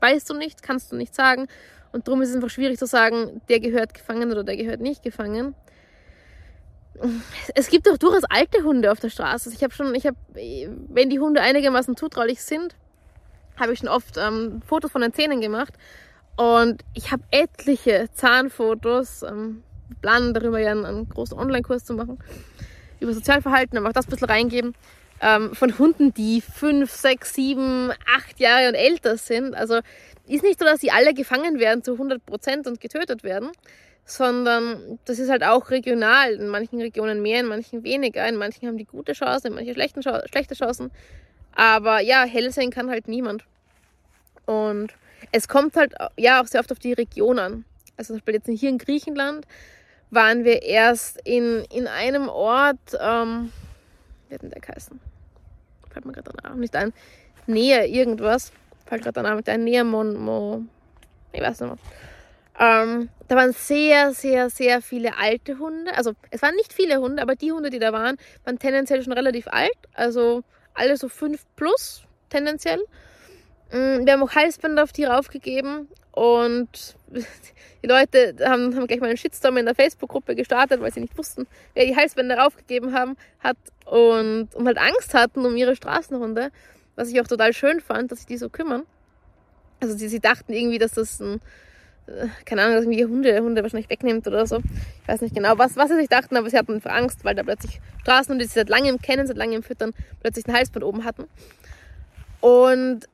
Weißt 0.00 0.30
du 0.30 0.34
nicht, 0.34 0.62
kannst 0.62 0.92
du 0.92 0.96
nicht 0.96 1.14
sagen. 1.14 1.46
Und 1.92 2.06
darum 2.06 2.22
ist 2.22 2.30
es 2.30 2.36
einfach 2.36 2.50
schwierig 2.50 2.78
zu 2.78 2.86
sagen, 2.86 3.40
der 3.48 3.60
gehört 3.60 3.94
gefangen 3.94 4.30
oder 4.30 4.44
der 4.44 4.56
gehört 4.56 4.80
nicht 4.80 5.02
gefangen. 5.02 5.54
Es 7.54 7.68
gibt 7.68 7.88
auch 7.88 7.96
durchaus 7.96 8.24
alte 8.24 8.62
Hunde 8.62 8.92
auf 8.92 9.00
der 9.00 9.10
Straße. 9.10 9.48
Also 9.48 9.50
ich 9.50 9.62
habe 9.62 9.72
schon, 9.72 9.94
ich 9.94 10.06
habe, 10.06 10.16
wenn 10.34 11.10
die 11.10 11.18
Hunde 11.18 11.40
einigermaßen 11.40 11.96
zutraulich 11.96 12.42
sind, 12.42 12.74
habe 13.56 13.72
ich 13.72 13.80
schon 13.80 13.88
oft 13.88 14.16
ähm, 14.16 14.62
Fotos 14.66 14.90
von 14.90 15.00
den 15.00 15.12
Zähnen 15.12 15.40
gemacht. 15.40 15.74
Und 16.36 16.82
ich 16.94 17.10
habe 17.10 17.22
etliche 17.30 18.08
Zahnfotos. 18.12 19.22
Ähm, 19.22 19.62
planen 20.00 20.34
darüber 20.34 20.58
ja 20.58 20.70
einen, 20.70 20.84
einen 20.84 21.08
großen 21.08 21.36
Online-Kurs 21.36 21.84
zu 21.84 21.94
machen. 21.94 22.18
Über 23.00 23.12
Sozialverhalten, 23.12 23.78
aber 23.78 23.88
auch 23.88 23.92
das 23.92 24.06
ein 24.06 24.10
bisschen 24.10 24.28
reingeben. 24.28 24.74
Ähm, 25.20 25.54
von 25.54 25.78
Hunden, 25.78 26.14
die 26.14 26.40
fünf, 26.40 26.90
sechs, 26.90 27.34
sieben, 27.34 27.92
acht 28.16 28.40
Jahre 28.40 28.68
und 28.68 28.74
älter 28.74 29.16
sind. 29.16 29.54
Also 29.54 29.80
ist 30.34 30.44
nicht 30.44 30.58
so, 30.58 30.64
dass 30.64 30.80
sie 30.80 30.90
alle 30.90 31.14
gefangen 31.14 31.58
werden 31.58 31.82
zu 31.82 31.92
100 31.92 32.24
Prozent 32.24 32.66
und 32.66 32.80
getötet 32.80 33.24
werden, 33.24 33.50
sondern 34.04 34.98
das 35.04 35.18
ist 35.18 35.30
halt 35.30 35.44
auch 35.44 35.70
regional. 35.70 36.32
In 36.34 36.48
manchen 36.48 36.80
Regionen 36.80 37.22
mehr, 37.22 37.40
in 37.40 37.46
manchen 37.46 37.84
weniger. 37.84 38.26
In 38.28 38.36
manchen 38.36 38.68
haben 38.68 38.76
die 38.76 38.84
gute 38.84 39.12
Chancen, 39.12 39.48
in 39.48 39.54
manchen 39.54 39.74
schlechten, 39.74 40.02
schlechte 40.02 40.54
Chancen. 40.54 40.90
Aber 41.54 42.00
ja, 42.00 42.24
hell 42.24 42.50
sein 42.52 42.70
kann 42.70 42.90
halt 42.90 43.08
niemand. 43.08 43.44
Und 44.46 44.92
es 45.32 45.48
kommt 45.48 45.76
halt 45.76 45.94
ja 46.16 46.42
auch 46.42 46.46
sehr 46.46 46.60
oft 46.60 46.72
auf 46.72 46.78
die 46.78 46.92
Region 46.92 47.38
an. 47.38 47.64
Also 47.96 48.08
zum 48.08 48.16
Beispiel 48.16 48.34
jetzt 48.34 48.60
hier 48.60 48.70
in 48.70 48.78
Griechenland 48.78 49.46
waren 50.10 50.44
wir 50.44 50.62
erst 50.62 51.20
in, 51.24 51.64
in 51.72 51.86
einem 51.86 52.28
Ort, 52.28 52.78
ähm, 53.00 53.52
wie 54.28 54.34
hat 54.34 54.42
denn 54.42 54.50
der 54.50 54.60
geheißen? 54.60 55.00
Fällt 55.90 56.04
mir 56.04 56.12
gerade 56.12 56.30
danach 56.36 56.56
nicht 56.56 56.74
ein. 56.74 56.92
Nähe 57.46 57.86
irgendwas. 57.86 58.52
Fällt 58.86 59.02
gerade 59.02 59.42
der 59.42 59.58
Nähe 59.58 59.84
Mon, 59.84 60.16
Mo, 60.16 60.62
ich 61.32 61.40
weiß 61.40 61.60
nicht 61.60 61.70
mehr. 61.70 61.78
Ähm, 62.58 63.08
da 63.28 63.36
waren 63.36 63.52
sehr, 63.52 64.12
sehr, 64.12 64.50
sehr 64.50 64.82
viele 64.82 65.16
alte 65.16 65.58
Hunde. 65.58 65.96
Also 65.96 66.12
es 66.30 66.42
waren 66.42 66.54
nicht 66.56 66.72
viele 66.72 67.00
Hunde, 67.00 67.22
aber 67.22 67.34
die 67.34 67.52
Hunde, 67.52 67.70
die 67.70 67.78
da 67.78 67.92
waren, 67.92 68.16
waren 68.44 68.58
tendenziell 68.58 69.02
schon 69.02 69.14
relativ 69.14 69.48
alt. 69.48 69.78
Also 69.94 70.42
alle 70.74 70.96
so 70.96 71.08
fünf 71.08 71.44
plus 71.56 72.02
tendenziell. 72.28 72.80
Mm, 73.72 74.04
wir 74.04 74.12
haben 74.12 74.22
auch 74.22 74.34
Halsbänder 74.34 74.82
auf 74.82 74.92
die 74.92 75.04
raufgegeben 75.04 75.88
und 76.12 76.96
die 77.82 77.86
Leute 77.86 78.36
haben, 78.44 78.76
haben 78.76 78.86
gleich 78.86 79.00
mal 79.00 79.06
einen 79.06 79.16
Shitstorm 79.16 79.56
in 79.56 79.64
der 79.64 79.74
Facebook-Gruppe 79.74 80.34
gestartet, 80.34 80.80
weil 80.80 80.92
sie 80.92 81.00
nicht 81.00 81.16
wussten, 81.16 81.46
wer 81.74 81.86
die 81.86 81.96
Halsbänder 81.96 82.36
raufgegeben 82.36 82.92
haben, 82.92 83.16
hat 83.38 83.56
und, 83.86 84.54
und 84.54 84.66
halt 84.66 84.78
Angst 84.78 85.14
hatten 85.14 85.46
um 85.46 85.56
ihre 85.56 85.76
Straßenhunde, 85.76 86.50
was 86.96 87.08
ich 87.08 87.20
auch 87.20 87.26
total 87.26 87.52
schön 87.52 87.80
fand, 87.80 88.10
dass 88.10 88.20
sich 88.20 88.26
die 88.26 88.36
so 88.36 88.48
kümmern. 88.48 88.82
Also 89.80 89.96
sie, 89.96 90.08
sie 90.08 90.20
dachten 90.20 90.52
irgendwie, 90.52 90.78
dass 90.78 90.92
das 90.92 91.20
ein, 91.20 91.40
äh, 92.06 92.26
keine 92.44 92.62
Ahnung, 92.62 92.76
dass 92.76 92.84
irgendwie 92.84 93.04
Hunde, 93.04 93.40
Hunde 93.40 93.62
wahrscheinlich 93.62 93.88
wegnimmt 93.88 94.26
oder 94.26 94.46
so. 94.46 94.58
Ich 95.02 95.08
weiß 95.08 95.22
nicht 95.22 95.34
genau, 95.34 95.56
was, 95.56 95.76
was 95.76 95.88
sie 95.88 95.96
sich 95.96 96.08
dachten, 96.08 96.36
aber 96.36 96.50
sie 96.50 96.58
hatten 96.58 96.80
Angst, 96.84 97.24
weil 97.24 97.34
da 97.34 97.42
plötzlich 97.42 97.80
Straßenhunde, 98.02 98.44
die 98.44 98.48
sie 98.48 98.58
seit 98.58 98.68
langem 98.68 99.00
kennen, 99.00 99.26
seit 99.26 99.36
langem 99.36 99.62
füttern, 99.62 99.92
plötzlich 100.20 100.46
ein 100.46 100.54
Halsband 100.54 100.84
oben 100.84 101.04
hatten. 101.04 101.24
Und 102.40 103.06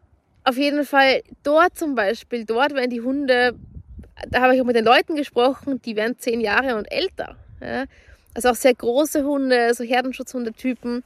auf 0.44 0.56
jeden 0.56 0.84
Fall 0.84 1.22
dort 1.42 1.76
zum 1.76 1.94
Beispiel, 1.94 2.44
dort 2.44 2.74
werden 2.74 2.90
die 2.90 3.00
Hunde, 3.00 3.54
da 4.28 4.40
habe 4.40 4.54
ich 4.54 4.60
auch 4.60 4.66
mit 4.66 4.76
den 4.76 4.84
Leuten 4.84 5.16
gesprochen, 5.16 5.80
die 5.82 5.96
werden 5.96 6.18
zehn 6.18 6.40
Jahre 6.40 6.76
und 6.76 6.90
älter. 6.90 7.36
Ja? 7.60 7.84
Also 8.34 8.50
auch 8.50 8.54
sehr 8.54 8.74
große 8.74 9.24
Hunde, 9.24 9.74
so 9.74 9.82
Herdenschutzhundetypen, 9.82 11.02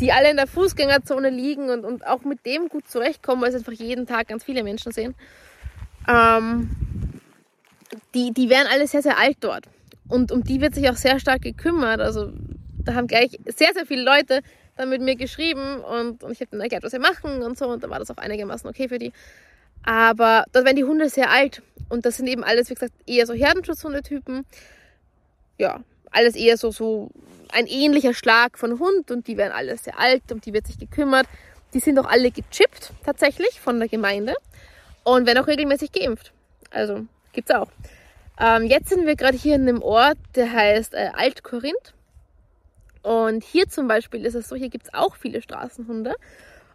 die 0.00 0.12
alle 0.12 0.30
in 0.30 0.36
der 0.36 0.46
Fußgängerzone 0.46 1.30
liegen 1.30 1.70
und, 1.70 1.84
und 1.84 2.06
auch 2.06 2.22
mit 2.22 2.44
dem 2.46 2.68
gut 2.68 2.88
zurechtkommen, 2.88 3.42
weil 3.42 3.52
sie 3.52 3.58
einfach 3.58 3.72
jeden 3.72 4.06
Tag 4.06 4.28
ganz 4.28 4.44
viele 4.44 4.62
Menschen 4.62 4.92
sehen. 4.92 5.14
Ähm, 6.08 6.70
die, 8.14 8.32
die 8.32 8.50
werden 8.50 8.68
alle 8.70 8.86
sehr, 8.86 9.02
sehr 9.02 9.18
alt 9.18 9.38
dort. 9.40 9.64
Und 10.08 10.32
um 10.32 10.42
die 10.42 10.60
wird 10.60 10.74
sich 10.74 10.88
auch 10.90 10.96
sehr 10.96 11.20
stark 11.20 11.42
gekümmert. 11.42 12.00
Also 12.00 12.32
da 12.84 12.94
haben 12.94 13.06
gleich 13.06 13.38
sehr, 13.46 13.72
sehr 13.72 13.86
viele 13.86 14.02
Leute 14.02 14.40
dann 14.76 14.88
mit 14.88 15.02
mir 15.02 15.16
geschrieben 15.16 15.80
und, 15.80 16.24
und 16.24 16.32
ich 16.32 16.40
habe 16.40 16.50
dann 16.52 16.60
erklärt, 16.60 16.82
was 16.82 16.92
sie 16.92 16.98
machen 16.98 17.42
und 17.42 17.58
so. 17.58 17.68
Und 17.68 17.84
da 17.84 17.90
war 17.90 17.98
das 17.98 18.10
auch 18.10 18.16
einigermaßen 18.16 18.68
okay 18.68 18.88
für 18.88 18.98
die. 18.98 19.12
Aber 19.82 20.44
dort 20.52 20.64
werden 20.64 20.76
die 20.76 20.84
Hunde 20.84 21.08
sehr 21.08 21.30
alt. 21.30 21.62
Und 21.88 22.06
das 22.06 22.16
sind 22.16 22.26
eben 22.26 22.44
alles, 22.44 22.70
wie 22.70 22.74
gesagt, 22.74 22.92
eher 23.06 23.26
so 23.26 23.34
Herdenschutzhundetypen. 23.34 24.44
Ja, 25.58 25.80
alles 26.10 26.36
eher 26.36 26.56
so, 26.56 26.70
so 26.70 27.10
ein 27.52 27.66
ähnlicher 27.66 28.14
Schlag 28.14 28.58
von 28.58 28.78
Hund 28.78 29.10
und 29.10 29.26
die 29.26 29.36
werden 29.36 29.52
alle 29.52 29.76
sehr 29.76 29.98
alt 29.98 30.30
und 30.30 30.46
die 30.46 30.52
wird 30.52 30.66
sich 30.66 30.78
gekümmert. 30.78 31.26
Die 31.74 31.80
sind 31.80 31.98
auch 31.98 32.06
alle 32.06 32.30
gechippt, 32.30 32.92
tatsächlich, 33.04 33.60
von 33.60 33.78
der 33.78 33.88
Gemeinde 33.88 34.34
und 35.04 35.26
werden 35.26 35.38
auch 35.38 35.46
regelmäßig 35.46 35.92
geimpft. 35.92 36.32
Also 36.70 37.06
gibt's 37.32 37.50
auch. 37.50 37.68
Ähm, 38.38 38.64
jetzt 38.64 38.88
sind 38.88 39.06
wir 39.06 39.16
gerade 39.16 39.36
hier 39.36 39.54
in 39.54 39.68
einem 39.68 39.82
Ort, 39.82 40.18
der 40.34 40.50
heißt 40.50 40.94
äh, 40.94 41.10
Alt-Korinth. 41.14 41.94
Und 43.02 43.44
hier 43.44 43.68
zum 43.68 43.88
Beispiel 43.88 44.24
ist 44.26 44.34
es 44.34 44.48
so, 44.48 44.56
hier 44.56 44.68
gibt 44.68 44.86
es 44.86 44.94
auch 44.94 45.16
viele 45.16 45.42
Straßenhunde. 45.42 46.14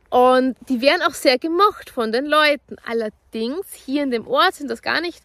Und 0.10 0.56
die 0.70 0.82
werden 0.82 1.02
auch 1.02 1.14
sehr 1.14 1.38
gemocht 1.38 1.90
von 1.90 2.12
den 2.12 2.26
Leuten. 2.26 2.78
Allerdings 2.88 3.74
hier 3.74 4.04
in 4.04 4.12
dem 4.12 4.28
Ort 4.28 4.56
sind 4.56 4.70
das 4.70 4.82
gar 4.82 5.02
nicht 5.02 5.22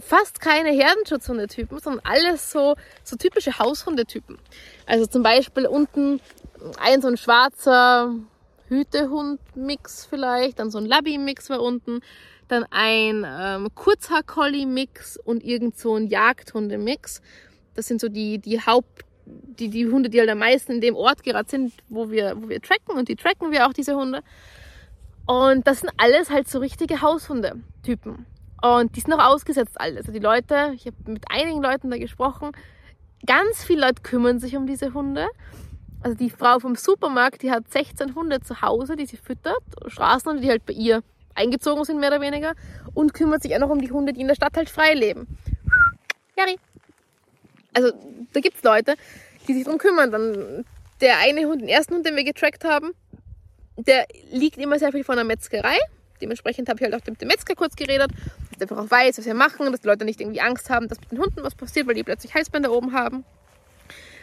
fast 0.00 0.40
keine 0.40 0.70
Herdenschutzhundetypen, 0.70 1.78
sondern 1.78 2.04
alles 2.04 2.50
so, 2.50 2.76
so 3.02 3.16
typische 3.16 3.58
Haushundetypen. 3.58 4.38
Also 4.86 5.06
zum 5.06 5.22
Beispiel 5.22 5.66
unten 5.66 6.20
ein 6.78 7.00
so 7.00 7.08
ein 7.08 7.16
schwarzer 7.16 8.14
Hütehund-Mix 8.68 10.06
vielleicht, 10.06 10.58
dann 10.58 10.70
so 10.70 10.78
ein 10.78 10.86
Labby-Mix 10.86 11.50
war 11.50 11.60
unten, 11.60 12.00
dann 12.48 12.64
ein 12.70 13.26
ähm, 13.26 13.68
Kurzhaar-Collie-Mix 13.74 15.16
und 15.16 15.42
irgend 15.42 15.78
so 15.78 15.96
ein 15.96 16.06
Jagdhunde-Mix. 16.06 17.22
Das 17.74 17.86
sind 17.86 18.00
so 18.00 18.08
die, 18.08 18.38
die 18.38 18.60
Haupt 18.60 19.04
die, 19.26 19.68
die 19.68 19.86
Hunde, 19.86 20.08
die 20.08 20.18
halt 20.18 20.30
am 20.30 20.38
meisten 20.38 20.72
in 20.72 20.80
dem 20.80 20.96
Ort 20.96 21.22
gerade 21.22 21.48
sind, 21.48 21.72
wo 21.88 22.10
wir, 22.10 22.34
wo 22.36 22.48
wir 22.48 22.60
tracken 22.60 22.96
und 22.96 23.08
die 23.08 23.16
tracken 23.16 23.52
wir 23.52 23.66
auch, 23.66 23.72
diese 23.72 23.94
Hunde. 23.94 24.22
Und 25.26 25.66
das 25.66 25.80
sind 25.80 25.90
alles 25.96 26.30
halt 26.30 26.48
so 26.48 26.58
richtige 26.58 27.00
Haushunde-Typen. 27.00 28.26
Und 28.62 28.94
die 28.96 29.00
sind 29.00 29.12
auch 29.12 29.24
ausgesetzt 29.24 29.80
alles. 29.80 30.00
Also 30.00 30.12
die 30.12 30.18
Leute, 30.18 30.72
ich 30.74 30.86
habe 30.86 30.96
mit 31.06 31.24
einigen 31.30 31.62
Leuten 31.62 31.90
da 31.90 31.96
gesprochen, 31.96 32.52
ganz 33.26 33.64
viele 33.64 33.86
Leute 33.86 34.02
kümmern 34.02 34.38
sich 34.38 34.56
um 34.56 34.66
diese 34.66 34.92
Hunde. 34.92 35.28
Also 36.02 36.16
die 36.16 36.30
Frau 36.30 36.58
vom 36.58 36.76
Supermarkt, 36.76 37.42
die 37.42 37.50
hat 37.50 37.70
16 37.70 38.14
Hunde 38.14 38.40
zu 38.40 38.62
Hause, 38.62 38.96
die 38.96 39.06
sie 39.06 39.16
füttert, 39.16 39.62
Straßenhunde, 39.86 40.42
die 40.42 40.48
halt 40.48 40.64
bei 40.64 40.72
ihr 40.72 41.02
eingezogen 41.34 41.84
sind, 41.84 42.00
mehr 42.00 42.10
oder 42.10 42.20
weniger, 42.20 42.54
und 42.94 43.14
kümmert 43.14 43.42
sich 43.42 43.54
auch 43.54 43.60
noch 43.60 43.70
um 43.70 43.80
die 43.80 43.90
Hunde, 43.90 44.12
die 44.12 44.20
in 44.20 44.28
der 44.28 44.34
Stadt 44.34 44.56
halt 44.56 44.68
frei 44.68 44.94
leben. 44.94 45.26
Jari. 46.36 46.58
Also 47.74 47.92
da 48.32 48.40
gibt 48.40 48.56
es 48.56 48.62
Leute, 48.62 48.94
die 49.46 49.54
sich 49.54 49.64
darum 49.64 49.78
kümmern. 49.78 50.10
Dann 50.10 50.64
der 51.00 51.18
eine 51.18 51.46
Hund, 51.46 51.62
den 51.62 51.68
ersten 51.68 51.94
Hund, 51.94 52.06
den 52.06 52.16
wir 52.16 52.24
getrackt 52.24 52.64
haben, 52.64 52.92
der 53.76 54.06
liegt 54.30 54.58
immer 54.58 54.78
sehr 54.78 54.92
viel 54.92 55.04
von 55.04 55.16
der 55.16 55.24
Metzgerei. 55.24 55.78
Dementsprechend 56.20 56.68
habe 56.68 56.78
ich 56.78 56.84
halt 56.84 56.94
auch 56.94 57.06
mit 57.06 57.20
dem 57.20 57.28
Metzger 57.28 57.54
kurz 57.54 57.76
geredet, 57.76 58.10
er 58.60 58.64
einfach 58.64 58.84
auch 58.84 58.90
weiß, 58.90 59.18
was 59.18 59.26
wir 59.26 59.34
machen, 59.34 59.70
dass 59.70 59.80
die 59.80 59.88
Leute 59.88 60.04
nicht 60.04 60.20
irgendwie 60.20 60.40
Angst 60.40 60.70
haben, 60.70 60.88
dass 60.88 61.00
mit 61.00 61.12
den 61.12 61.18
Hunden 61.18 61.42
was 61.42 61.54
passiert, 61.54 61.86
weil 61.86 61.94
die 61.94 62.02
plötzlich 62.02 62.34
Halsbänder 62.34 62.72
oben 62.72 62.92
haben. 62.92 63.24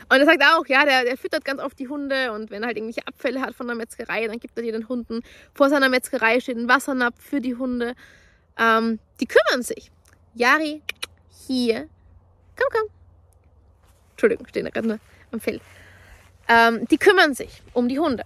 Und 0.10 0.20
er 0.20 0.26
sagt 0.26 0.42
auch, 0.42 0.66
ja, 0.68 0.86
der, 0.86 1.04
der 1.04 1.18
füttert 1.18 1.44
ganz 1.44 1.62
oft 1.62 1.78
die 1.80 1.90
Hunde 1.90 2.32
und 2.32 2.50
wenn 2.50 2.64
er 2.64 2.68
halt 2.68 2.78
irgendwelche 2.78 3.06
Abfälle 3.06 3.42
hat 3.42 3.54
von 3.54 3.68
der 3.68 3.76
Metzgerei, 3.76 4.26
dann 4.28 4.40
gibt 4.40 4.58
er 4.58 4.64
die 4.64 4.72
den 4.72 4.88
Hunden. 4.88 5.22
Vor 5.54 5.70
seiner 5.70 5.90
Metzgerei 5.90 6.40
steht 6.40 6.58
ein 6.58 6.70
Wassernapf 6.70 7.22
für 7.22 7.42
die 7.42 7.56
Hunde. 7.56 7.94
Ähm, 8.58 9.00
die 9.20 9.26
kümmern 9.26 9.64
sich. 9.64 9.92
Jari, 10.34 10.82
hier, 11.48 11.90
komm, 12.56 12.68
komm. 12.72 12.90
Entschuldigung, 14.12 14.48
stehen 14.48 14.66
gerade 14.66 14.88
nur 14.88 15.00
am 15.32 15.40
Feld. 15.42 15.62
Ähm, 16.48 16.88
die 16.88 16.98
kümmern 16.98 17.34
sich 17.34 17.62
um 17.74 17.90
die 17.90 18.00
Hunde. 18.00 18.24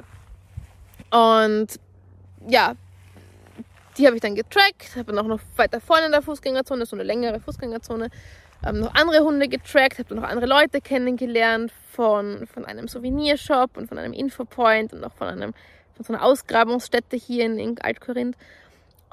Und 1.09 1.79
ja, 2.47 2.75
die 3.97 4.05
habe 4.05 4.15
ich 4.15 4.21
dann 4.21 4.35
getrackt, 4.35 4.95
habe 4.95 5.13
dann 5.13 5.19
auch 5.19 5.27
noch 5.27 5.39
weiter 5.55 5.79
vorne 5.79 6.07
in 6.07 6.11
der 6.11 6.21
Fußgängerzone, 6.21 6.85
so 6.85 6.95
eine 6.95 7.03
längere 7.03 7.39
Fußgängerzone, 7.39 8.09
ähm, 8.65 8.79
noch 8.79 8.93
andere 8.95 9.23
Hunde 9.23 9.47
getrackt, 9.47 9.99
habe 9.99 10.09
dann 10.09 10.19
noch 10.19 10.29
andere 10.29 10.45
Leute 10.45 10.81
kennengelernt 10.81 11.71
von, 11.91 12.47
von 12.47 12.65
einem 12.65 12.87
Souvenirshop 12.87 13.77
und 13.77 13.87
von 13.87 13.97
einem 13.97 14.13
Infopoint 14.13 14.93
und 14.93 15.03
auch 15.03 15.13
von 15.13 15.27
einem 15.27 15.53
von 15.95 16.05
so 16.05 16.13
einer 16.13 16.23
Ausgrabungsstätte 16.23 17.17
hier 17.17 17.45
in, 17.45 17.59
in 17.59 17.79
Altkorinth. 17.79 18.35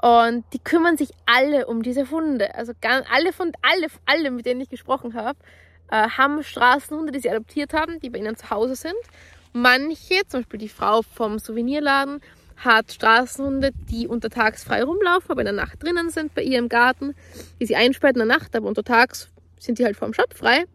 Und 0.01 0.45
die 0.53 0.59
kümmern 0.59 0.97
sich 0.97 1.09
alle 1.25 1.67
um 1.67 1.83
diese 1.83 2.09
Hunde. 2.09 2.55
Also 2.55 2.71
ganz, 2.79 3.05
alle 3.11 3.33
von 3.33 3.51
alle, 3.61 3.87
alle, 4.05 4.31
mit 4.31 4.45
denen 4.45 4.61
ich 4.61 4.69
gesprochen 4.69 5.13
habe, 5.13 5.37
äh, 5.91 6.09
haben 6.09 6.41
Straßenhunde, 6.41 7.11
die 7.11 7.19
sie 7.19 7.29
adoptiert 7.29 7.73
haben, 7.73 7.99
die 7.99 8.09
bei 8.09 8.19
ihnen 8.19 8.37
zu 8.37 8.49
Hause 8.49 8.75
sind. 8.75 8.95
Manche, 9.51 10.21
zum 10.27 10.41
Beispiel 10.41 10.59
die 10.59 10.69
Frau 10.69 11.01
vom 11.01 11.39
Souvenirladen, 11.39 12.21
hat 12.59 12.91
Straßenhunde, 12.91 13.71
die 13.89 14.07
untertags 14.07 14.63
frei 14.63 14.83
rumlaufen, 14.83 15.31
aber 15.31 15.41
in 15.41 15.45
der 15.45 15.53
Nacht 15.53 15.81
drinnen 15.81 16.09
sind 16.09 16.33
bei 16.35 16.43
ihr 16.43 16.59
im 16.59 16.69
Garten, 16.69 17.15
die 17.59 17.65
sie 17.65 17.75
einsperrt 17.75 18.15
in 18.15 18.27
der 18.27 18.37
Nacht, 18.37 18.55
aber 18.55 18.67
untertags 18.67 19.29
sind 19.59 19.79
die 19.79 19.85
halt 19.85 19.97
vom 19.97 20.13
Shop 20.13 20.33
frei. 20.33 20.65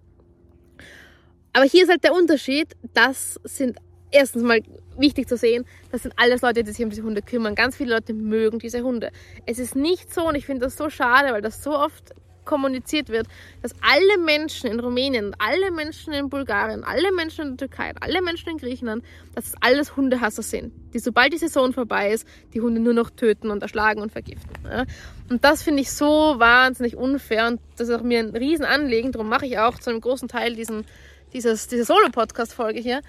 Aber 1.52 1.64
hier 1.64 1.84
ist 1.84 1.90
halt 1.90 2.02
der 2.02 2.14
Unterschied, 2.14 2.74
das 2.94 3.38
sind 3.44 3.78
erstens 4.10 4.42
mal 4.42 4.60
wichtig 4.96 5.28
zu 5.28 5.36
sehen, 5.36 5.64
das 5.92 6.02
sind 6.02 6.14
alles 6.16 6.42
Leute, 6.42 6.64
die 6.64 6.72
sich 6.72 6.84
um 6.84 6.90
diese 6.90 7.02
Hunde 7.02 7.22
kümmern. 7.22 7.54
Ganz 7.54 7.76
viele 7.76 7.94
Leute 7.94 8.14
mögen 8.14 8.58
diese 8.58 8.82
Hunde. 8.82 9.10
Es 9.46 9.58
ist 9.58 9.76
nicht 9.76 10.12
so, 10.12 10.28
und 10.28 10.36
ich 10.36 10.46
finde 10.46 10.64
das 10.64 10.76
so 10.76 10.88
schade, 10.88 11.32
weil 11.32 11.42
das 11.42 11.62
so 11.62 11.76
oft 11.76 12.14
kommuniziert 12.44 13.08
wird, 13.08 13.26
dass 13.62 13.72
alle 13.80 14.18
Menschen 14.18 14.70
in 14.70 14.80
Rumänien, 14.80 15.34
alle 15.38 15.70
Menschen 15.70 16.12
in 16.12 16.28
Bulgarien, 16.28 16.84
alle 16.84 17.12
Menschen 17.12 17.42
in 17.42 17.56
der 17.56 17.68
Türkei, 17.68 17.92
alle 18.00 18.22
Menschen 18.22 18.50
in 18.50 18.58
Griechenland, 18.58 19.04
dass 19.34 19.48
es 19.48 19.54
alles 19.60 19.96
Hundehasser 19.96 20.42
sind, 20.42 20.72
die 20.92 20.98
sobald 20.98 21.32
die 21.32 21.38
Saison 21.38 21.72
vorbei 21.72 22.12
ist, 22.12 22.26
die 22.52 22.60
Hunde 22.60 22.80
nur 22.80 22.94
noch 22.94 23.10
töten 23.10 23.50
und 23.50 23.62
erschlagen 23.62 24.00
und 24.00 24.12
vergiften. 24.12 24.52
Ja? 24.64 24.84
Und 25.30 25.44
das 25.44 25.62
finde 25.62 25.82
ich 25.82 25.90
so 25.90 26.34
wahnsinnig 26.38 26.96
unfair 26.96 27.48
und 27.48 27.60
das 27.76 27.88
ist 27.88 27.94
auch 27.94 28.02
mir 28.02 28.20
ein 28.20 28.30
Riesenanliegen, 28.30 29.12
darum 29.12 29.28
mache 29.28 29.46
ich 29.46 29.58
auch 29.58 29.78
zu 29.78 29.90
einem 29.90 30.00
großen 30.00 30.28
Teil 30.28 30.54
diesen, 30.54 30.84
dieses, 31.32 31.66
diese 31.68 31.84
Solo-Podcast-Folge 31.84 32.80
hier, 32.80 33.00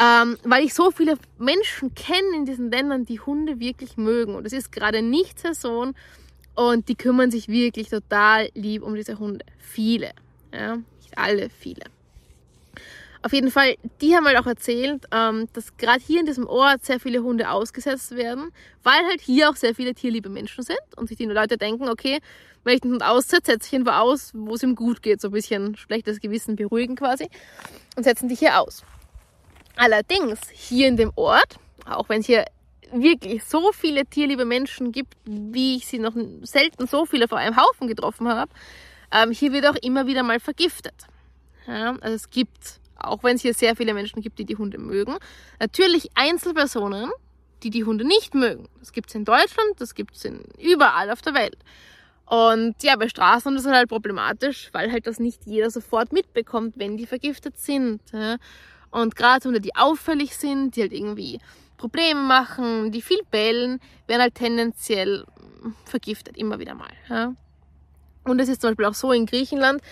ähm, 0.00 0.36
weil 0.44 0.64
ich 0.64 0.74
so 0.74 0.90
viele 0.90 1.16
Menschen 1.38 1.94
kenne 1.94 2.36
in 2.36 2.46
diesen 2.46 2.70
Ländern, 2.70 3.04
die 3.04 3.20
Hunde 3.20 3.60
wirklich 3.60 3.96
mögen. 3.96 4.34
Und 4.34 4.46
es 4.46 4.52
ist 4.52 4.72
gerade 4.72 5.02
nicht 5.02 5.38
Saison 5.38 5.94
und 6.54 6.88
die 6.88 6.94
kümmern 6.94 7.30
sich 7.30 7.48
wirklich 7.48 7.88
total 7.88 8.48
lieb 8.54 8.82
um 8.82 8.94
diese 8.94 9.18
Hunde. 9.18 9.44
Viele. 9.58 10.12
Ja, 10.52 10.76
nicht 10.76 11.16
alle, 11.16 11.50
viele. 11.50 11.82
Auf 13.22 13.32
jeden 13.32 13.50
Fall, 13.50 13.76
die 14.02 14.14
haben 14.14 14.26
halt 14.26 14.36
auch 14.36 14.46
erzählt, 14.46 15.06
ähm, 15.10 15.48
dass 15.54 15.74
gerade 15.78 16.02
hier 16.06 16.20
in 16.20 16.26
diesem 16.26 16.46
Ort 16.46 16.84
sehr 16.84 17.00
viele 17.00 17.22
Hunde 17.22 17.50
ausgesetzt 17.50 18.14
werden, 18.16 18.50
weil 18.82 19.02
halt 19.06 19.22
hier 19.22 19.48
auch 19.48 19.56
sehr 19.56 19.74
viele 19.74 19.94
tierliebe 19.94 20.28
Menschen 20.28 20.62
sind 20.62 20.78
und 20.96 21.08
sich 21.08 21.16
die 21.16 21.24
Leute 21.24 21.56
denken, 21.56 21.88
okay, 21.88 22.20
wenn 22.64 22.74
ich 22.74 22.80
den 22.82 22.92
Hund 22.92 23.02
aussetze, 23.02 23.52
setze 23.52 23.68
ich 23.68 23.72
ihn 23.72 23.86
wo 23.86 23.90
aus, 23.90 24.30
wo 24.34 24.54
es 24.54 24.62
ihm 24.62 24.74
gut 24.74 25.02
geht, 25.02 25.22
so 25.22 25.28
ein 25.28 25.32
bisschen 25.32 25.74
schlechtes 25.74 26.20
Gewissen 26.20 26.54
beruhigen 26.54 26.96
quasi 26.96 27.28
und 27.96 28.02
setzen 28.04 28.28
die 28.28 28.34
hier 28.34 28.60
aus. 28.60 28.84
Allerdings 29.76 30.40
hier 30.52 30.88
in 30.88 30.98
dem 30.98 31.12
Ort, 31.16 31.56
auch 31.86 32.10
wenn 32.10 32.20
es 32.20 32.26
hier 32.26 32.44
wirklich 33.02 33.44
so 33.44 33.72
viele 33.72 34.06
tierliebe 34.06 34.44
Menschen 34.44 34.92
gibt, 34.92 35.14
wie 35.24 35.76
ich 35.76 35.86
sie 35.86 35.98
noch 35.98 36.14
selten 36.42 36.86
so 36.86 37.06
viele 37.06 37.28
vor 37.28 37.38
einem 37.38 37.56
Haufen 37.56 37.88
getroffen 37.88 38.28
habe, 38.28 38.52
ähm, 39.12 39.30
hier 39.30 39.52
wird 39.52 39.66
auch 39.66 39.76
immer 39.76 40.06
wieder 40.06 40.22
mal 40.22 40.40
vergiftet. 40.40 40.94
Ja, 41.66 41.96
also 42.00 42.14
es 42.14 42.30
gibt, 42.30 42.80
auch 42.96 43.22
wenn 43.22 43.36
es 43.36 43.42
hier 43.42 43.54
sehr 43.54 43.76
viele 43.76 43.94
Menschen 43.94 44.22
gibt, 44.22 44.38
die 44.38 44.44
die 44.44 44.56
Hunde 44.56 44.78
mögen, 44.78 45.16
natürlich 45.60 46.08
Einzelpersonen, 46.14 47.10
die 47.62 47.70
die 47.70 47.84
Hunde 47.84 48.04
nicht 48.04 48.34
mögen. 48.34 48.68
Das 48.78 48.92
gibt 48.92 49.08
es 49.08 49.14
in 49.14 49.24
Deutschland, 49.24 49.72
das 49.78 49.94
gibt 49.94 50.16
es 50.16 50.30
überall 50.58 51.10
auf 51.10 51.22
der 51.22 51.34
Welt. 51.34 51.56
Und 52.26 52.82
ja, 52.82 52.96
bei 52.96 53.08
Straßen 53.08 53.54
ist 53.56 53.66
es 53.66 53.72
halt 53.72 53.88
problematisch, 53.88 54.70
weil 54.72 54.90
halt 54.90 55.06
das 55.06 55.18
nicht 55.18 55.46
jeder 55.46 55.70
sofort 55.70 56.12
mitbekommt, 56.12 56.78
wenn 56.78 56.96
die 56.96 57.06
vergiftet 57.06 57.58
sind. 57.58 58.00
Ja. 58.12 58.36
Und 58.90 59.14
gerade 59.16 59.46
Hunde, 59.46 59.60
die 59.60 59.74
auffällig 59.76 60.36
sind, 60.36 60.76
die 60.76 60.82
halt 60.82 60.92
irgendwie 60.92 61.40
Probleme 61.84 62.22
machen, 62.22 62.92
die 62.92 63.02
viel 63.02 63.20
bellen, 63.30 63.78
werden 64.06 64.22
halt 64.22 64.34
tendenziell 64.34 65.26
vergiftet, 65.84 66.38
immer 66.38 66.58
wieder 66.58 66.74
mal. 66.74 66.88
Ja. 67.10 67.34
Und 68.24 68.40
es 68.40 68.48
ist 68.48 68.62
zum 68.62 68.70
Beispiel 68.70 68.86
auch 68.86 68.94
so 68.94 69.12
in 69.12 69.26
Griechenland, 69.26 69.82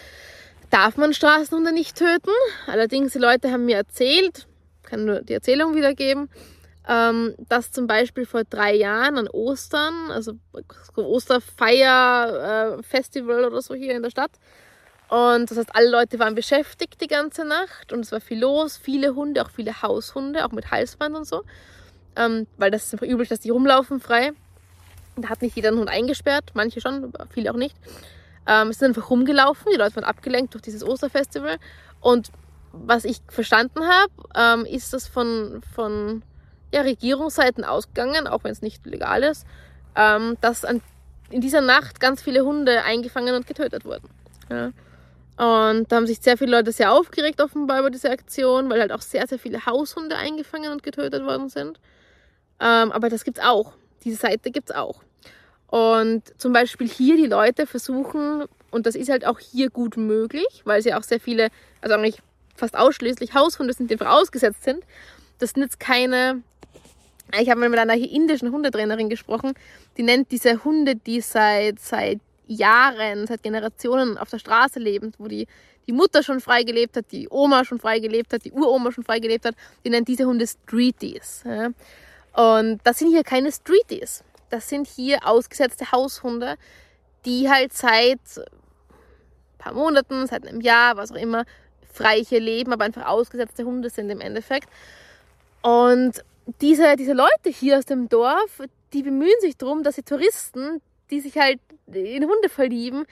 darf 0.70 0.96
man 0.96 1.12
Straßenhunde 1.12 1.70
nicht 1.70 1.98
töten. 1.98 2.30
Allerdings, 2.66 3.12
die 3.12 3.18
Leute 3.18 3.52
haben 3.52 3.66
mir 3.66 3.76
erzählt, 3.76 4.46
kann 4.84 5.04
nur 5.04 5.20
die 5.20 5.34
Erzählung 5.34 5.74
wiedergeben, 5.74 6.30
ähm, 6.88 7.34
dass 7.50 7.72
zum 7.72 7.86
Beispiel 7.86 8.24
vor 8.24 8.44
drei 8.44 8.74
Jahren 8.74 9.18
an 9.18 9.28
Ostern, 9.28 10.10
also 10.10 10.32
Osterfeier-Festival 10.96 13.42
äh, 13.42 13.46
oder 13.48 13.60
so 13.60 13.74
hier 13.74 13.94
in 13.94 14.02
der 14.02 14.08
Stadt, 14.08 14.32
und 15.12 15.50
das 15.50 15.58
heißt, 15.58 15.76
alle 15.76 15.90
Leute 15.90 16.18
waren 16.18 16.34
beschäftigt 16.34 16.98
die 17.02 17.06
ganze 17.06 17.44
Nacht 17.44 17.92
und 17.92 18.00
es 18.00 18.12
war 18.12 18.22
viel 18.22 18.40
los, 18.40 18.78
viele 18.78 19.14
Hunde, 19.14 19.44
auch 19.44 19.50
viele 19.50 19.82
Haushunde, 19.82 20.42
auch 20.42 20.52
mit 20.52 20.70
Halsband 20.70 21.14
und 21.14 21.26
so. 21.26 21.42
Ähm, 22.16 22.46
weil 22.58 22.70
das 22.70 22.86
ist 22.86 22.94
einfach 22.94 23.06
üblich, 23.06 23.28
dass 23.28 23.40
die 23.40 23.50
rumlaufen 23.50 24.00
frei. 24.00 24.32
Da 25.16 25.28
hat 25.28 25.42
nicht 25.42 25.56
jeder 25.56 25.68
einen 25.68 25.78
Hund 25.78 25.88
eingesperrt, 25.88 26.52
manche 26.54 26.80
schon, 26.80 27.12
viele 27.30 27.52
auch 27.52 27.56
nicht. 27.56 27.76
Ähm, 28.46 28.68
es 28.68 28.78
sind 28.78 28.88
einfach 28.88 29.10
rumgelaufen, 29.10 29.70
die 29.72 29.78
Leute 29.78 29.96
waren 29.96 30.04
abgelenkt 30.04 30.54
durch 30.54 30.62
dieses 30.62 30.84
Osterfestival. 30.84 31.58
Und 32.00 32.30
was 32.72 33.04
ich 33.04 33.18
verstanden 33.28 33.80
habe, 33.86 34.12
ähm, 34.34 34.66
ist 34.66 34.92
das 34.92 35.06
von, 35.06 35.62
von 35.74 36.22
ja, 36.72 36.80
Regierungsseiten 36.80 37.64
ausgegangen, 37.64 38.26
auch 38.26 38.44
wenn 38.44 38.52
es 38.52 38.62
nicht 38.62 38.84
legal 38.86 39.22
ist, 39.22 39.46
ähm, 39.94 40.36
dass 40.40 40.64
an, 40.64 40.80
in 41.30 41.40
dieser 41.40 41.60
Nacht 41.60 42.00
ganz 42.00 42.22
viele 42.22 42.44
Hunde 42.44 42.82
eingefangen 42.82 43.34
und 43.34 43.46
getötet 43.46 43.84
wurden. 43.84 44.08
Ja. 44.50 44.72
Und 45.36 45.90
da 45.90 45.96
haben 45.96 46.06
sich 46.06 46.20
sehr 46.20 46.36
viele 46.36 46.52
Leute 46.52 46.72
sehr 46.72 46.92
aufgeregt 46.92 47.40
offenbar 47.40 47.80
über 47.80 47.90
diese 47.90 48.10
Aktion, 48.10 48.68
weil 48.70 48.80
halt 48.80 48.92
auch 48.92 49.00
sehr, 49.00 49.26
sehr 49.26 49.38
viele 49.38 49.64
Haushunde 49.64 50.16
eingefangen 50.16 50.72
und 50.72 50.82
getötet 50.82 51.24
worden 51.24 51.48
sind. 51.48 51.80
Ähm, 52.62 52.92
aber 52.92 53.08
das 53.08 53.24
gibt's 53.24 53.40
auch. 53.40 53.72
Diese 54.04 54.16
Seite 54.16 54.50
gibt's 54.50 54.70
auch. 54.70 55.02
Und 55.66 56.22
zum 56.38 56.52
Beispiel 56.52 56.88
hier 56.88 57.16
die 57.16 57.26
Leute 57.26 57.66
versuchen, 57.66 58.44
und 58.70 58.86
das 58.86 58.94
ist 58.94 59.10
halt 59.10 59.26
auch 59.26 59.38
hier 59.38 59.70
gut 59.70 59.96
möglich, 59.96 60.62
weil 60.64 60.80
sie 60.80 60.94
auch 60.94 61.02
sehr 61.02 61.18
viele, 61.18 61.48
also 61.80 61.94
eigentlich 61.94 62.22
fast 62.54 62.76
ausschließlich 62.76 63.34
Haushunde 63.34 63.72
sind, 63.72 63.90
die 63.90 63.94
einfach 63.94 64.12
ausgesetzt 64.12 64.64
sind. 64.64 64.84
Das 65.38 65.50
sind 65.50 65.62
jetzt 65.62 65.80
keine, 65.80 66.42
ich 67.38 67.50
habe 67.50 67.58
mal 67.58 67.68
mit 67.68 67.78
einer 67.78 67.94
indischen 67.94 68.52
Hundetrainerin 68.52 69.08
gesprochen, 69.08 69.54
die 69.96 70.02
nennt 70.02 70.30
diese 70.30 70.62
Hunde, 70.62 70.94
die 70.94 71.20
seit, 71.20 71.80
seit 71.80 72.20
Jahren, 72.46 73.26
seit 73.26 73.42
Generationen 73.42 74.18
auf 74.18 74.30
der 74.30 74.38
Straße 74.38 74.78
leben, 74.78 75.12
wo 75.18 75.26
die, 75.26 75.46
die 75.86 75.92
Mutter 75.92 76.22
schon 76.22 76.40
frei 76.40 76.62
gelebt 76.62 76.96
hat, 76.96 77.06
die 77.10 77.28
Oma 77.30 77.64
schon 77.64 77.80
frei 77.80 77.98
gelebt 77.98 78.32
hat, 78.32 78.44
die 78.44 78.52
Uroma 78.52 78.92
schon 78.92 79.04
frei 79.04 79.18
gelebt 79.18 79.46
hat, 79.46 79.54
die 79.84 79.90
nennt 79.90 80.06
diese 80.06 80.26
Hunde 80.26 80.46
Streeties. 80.46 81.42
Ja. 81.44 81.70
Und 82.34 82.80
das 82.84 82.98
sind 82.98 83.10
hier 83.10 83.24
keine 83.24 83.52
Streeties. 83.52 84.24
Das 84.50 84.68
sind 84.68 84.86
hier 84.86 85.26
ausgesetzte 85.26 85.92
Haushunde, 85.92 86.56
die 87.24 87.48
halt 87.50 87.72
seit 87.72 88.20
ein 88.36 89.58
paar 89.58 89.74
Monaten, 89.74 90.26
seit 90.26 90.46
einem 90.46 90.60
Jahr, 90.60 90.96
was 90.96 91.12
auch 91.12 91.16
immer, 91.16 91.44
frei 91.92 92.22
hier 92.24 92.40
leben, 92.40 92.72
aber 92.72 92.84
einfach 92.84 93.06
ausgesetzte 93.06 93.64
Hunde 93.64 93.90
sind 93.90 94.10
im 94.10 94.20
Endeffekt. 94.20 94.68
Und 95.62 96.24
diese, 96.60 96.96
diese 96.96 97.12
Leute 97.12 97.50
hier 97.50 97.78
aus 97.78 97.84
dem 97.84 98.08
Dorf, 98.08 98.62
die 98.92 99.02
bemühen 99.02 99.40
sich 99.40 99.56
darum, 99.56 99.82
dass 99.82 99.94
sie 99.94 100.02
Touristen, 100.02 100.80
die 101.10 101.20
sich 101.20 101.36
halt 101.38 101.60
in 101.86 102.24
Hunde 102.24 102.48
verlieben, 102.48 103.06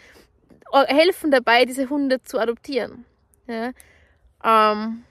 helfen 0.72 1.30
dabei, 1.30 1.64
diese 1.64 1.88
Hunde 1.88 2.22
zu 2.22 2.38
adoptieren. 2.38 3.04
Ja, 3.46 3.66
ähm, 4.44 5.04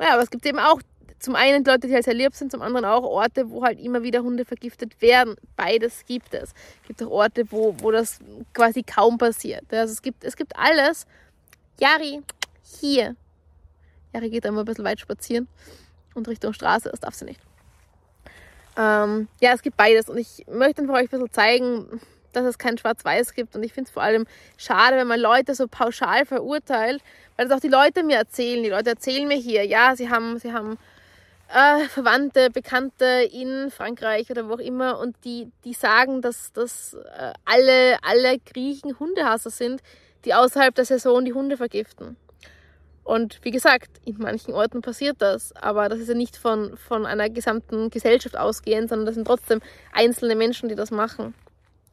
ja 0.00 0.12
aber 0.12 0.22
es 0.22 0.30
gibt 0.30 0.46
eben 0.46 0.58
auch 0.58 0.80
zum 1.18 1.34
einen 1.34 1.64
Leute, 1.64 1.88
die 1.88 1.94
halt 1.94 2.04
sehr 2.04 2.14
lieb 2.14 2.34
sind, 2.34 2.50
zum 2.50 2.62
anderen 2.62 2.84
auch 2.84 3.02
Orte, 3.02 3.50
wo 3.50 3.64
halt 3.64 3.80
immer 3.80 4.02
wieder 4.02 4.22
Hunde 4.22 4.44
vergiftet 4.44 5.00
werden. 5.00 5.36
Beides 5.56 6.04
gibt 6.06 6.34
es. 6.34 6.50
Es 6.82 6.88
gibt 6.88 7.02
auch 7.02 7.10
Orte, 7.10 7.50
wo, 7.50 7.74
wo 7.78 7.90
das 7.90 8.20
quasi 8.54 8.82
kaum 8.82 9.18
passiert. 9.18 9.64
Also 9.72 9.92
es 9.92 10.02
gibt, 10.02 10.24
es 10.24 10.36
gibt 10.36 10.56
alles. 10.56 11.06
Jari, 11.80 12.22
hier. 12.80 13.16
Jari 14.12 14.30
geht 14.30 14.46
einmal 14.46 14.62
ein 14.62 14.66
bisschen 14.66 14.84
weit 14.84 15.00
spazieren 15.00 15.48
und 16.14 16.28
Richtung 16.28 16.52
Straße, 16.52 16.90
das 16.90 17.00
darf 17.00 17.14
sie 17.14 17.24
nicht. 17.24 17.40
Ähm, 18.76 19.28
ja, 19.40 19.52
es 19.54 19.62
gibt 19.62 19.76
beides 19.76 20.08
und 20.08 20.18
ich 20.18 20.44
möchte 20.48 20.82
einfach 20.82 20.94
euch 20.94 21.02
ein 21.02 21.08
bisschen 21.08 21.32
zeigen, 21.32 22.00
dass 22.32 22.44
es 22.44 22.58
kein 22.58 22.78
Schwarz-Weiß 22.78 23.34
gibt. 23.34 23.56
Und 23.56 23.62
ich 23.62 23.72
finde 23.72 23.88
es 23.88 23.92
vor 23.92 24.02
allem 24.02 24.26
schade, 24.56 24.96
wenn 24.96 25.06
man 25.06 25.20
Leute 25.20 25.54
so 25.54 25.66
pauschal 25.66 26.24
verurteilt, 26.26 27.02
weil 27.36 27.48
das 27.48 27.56
auch 27.56 27.60
die 27.60 27.68
Leute 27.68 28.04
mir 28.04 28.16
erzählen. 28.16 28.62
Die 28.62 28.70
Leute 28.70 28.90
erzählen 28.90 29.26
mir 29.26 29.36
hier, 29.36 29.64
ja, 29.66 29.96
sie 29.96 30.10
haben, 30.10 30.38
sie 30.38 30.52
haben 30.52 30.78
äh, 31.48 31.88
Verwandte, 31.88 32.50
Bekannte 32.50 33.28
in 33.32 33.70
Frankreich 33.70 34.30
oder 34.30 34.48
wo 34.48 34.54
auch 34.54 34.58
immer 34.58 34.98
und 34.98 35.16
die, 35.24 35.50
die 35.64 35.72
sagen, 35.72 36.20
dass, 36.20 36.52
dass 36.52 36.94
äh, 36.94 37.32
alle, 37.44 37.96
alle 38.02 38.38
Griechen 38.38 38.98
Hundehasser 38.98 39.50
sind, 39.50 39.82
die 40.24 40.34
außerhalb 40.34 40.74
der 40.74 40.84
Saison 40.84 41.24
die 41.24 41.32
Hunde 41.32 41.56
vergiften. 41.56 42.16
Und 43.02 43.42
wie 43.42 43.50
gesagt, 43.50 43.88
in 44.04 44.18
manchen 44.18 44.52
Orten 44.52 44.82
passiert 44.82 45.16
das, 45.20 45.56
aber 45.56 45.88
das 45.88 45.98
ist 45.98 46.08
ja 46.08 46.14
nicht 46.14 46.36
von, 46.36 46.76
von 46.76 47.06
einer 47.06 47.30
gesamten 47.30 47.88
Gesellschaft 47.88 48.36
ausgehend, 48.36 48.90
sondern 48.90 49.06
das 49.06 49.14
sind 49.14 49.26
trotzdem 49.26 49.60
einzelne 49.94 50.36
Menschen, 50.36 50.68
die 50.68 50.74
das 50.74 50.90
machen. 50.90 51.32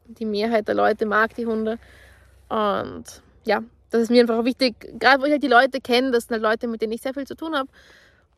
Die 0.04 0.26
Mehrheit 0.26 0.68
der 0.68 0.74
Leute 0.74 1.06
mag 1.06 1.34
die 1.34 1.46
Hunde. 1.46 1.78
Und 2.50 3.04
ja, 3.44 3.62
das 3.90 4.02
ist 4.02 4.10
mir 4.10 4.20
einfach 4.20 4.44
wichtig, 4.44 4.74
gerade 5.00 5.22
wo 5.22 5.24
ich 5.24 5.32
halt 5.32 5.42
die 5.42 5.48
Leute 5.48 5.80
kenne, 5.80 6.10
das 6.10 6.24
sind 6.24 6.32
halt 6.32 6.42
Leute, 6.42 6.68
mit 6.68 6.82
denen 6.82 6.92
ich 6.92 7.00
sehr 7.00 7.14
viel 7.14 7.26
zu 7.26 7.34
tun 7.34 7.56
habe 7.56 7.70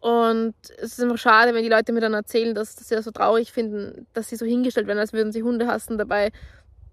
Und 0.00 0.54
es 0.78 0.92
ist 0.92 1.02
einfach 1.02 1.18
schade, 1.18 1.54
wenn 1.54 1.62
die 1.62 1.68
Leute 1.68 1.92
mir 1.92 2.00
dann 2.00 2.14
erzählen, 2.14 2.54
dass, 2.54 2.76
dass 2.76 2.88
sie 2.88 2.94
das 2.94 3.04
so 3.04 3.10
traurig 3.10 3.52
finden, 3.52 4.06
dass 4.12 4.28
sie 4.28 4.36
so 4.36 4.46
hingestellt 4.46 4.86
werden, 4.86 4.98
als 4.98 5.12
würden 5.12 5.32
sie 5.32 5.42
Hunde 5.42 5.66
hassen. 5.66 5.98
Dabei 5.98 6.30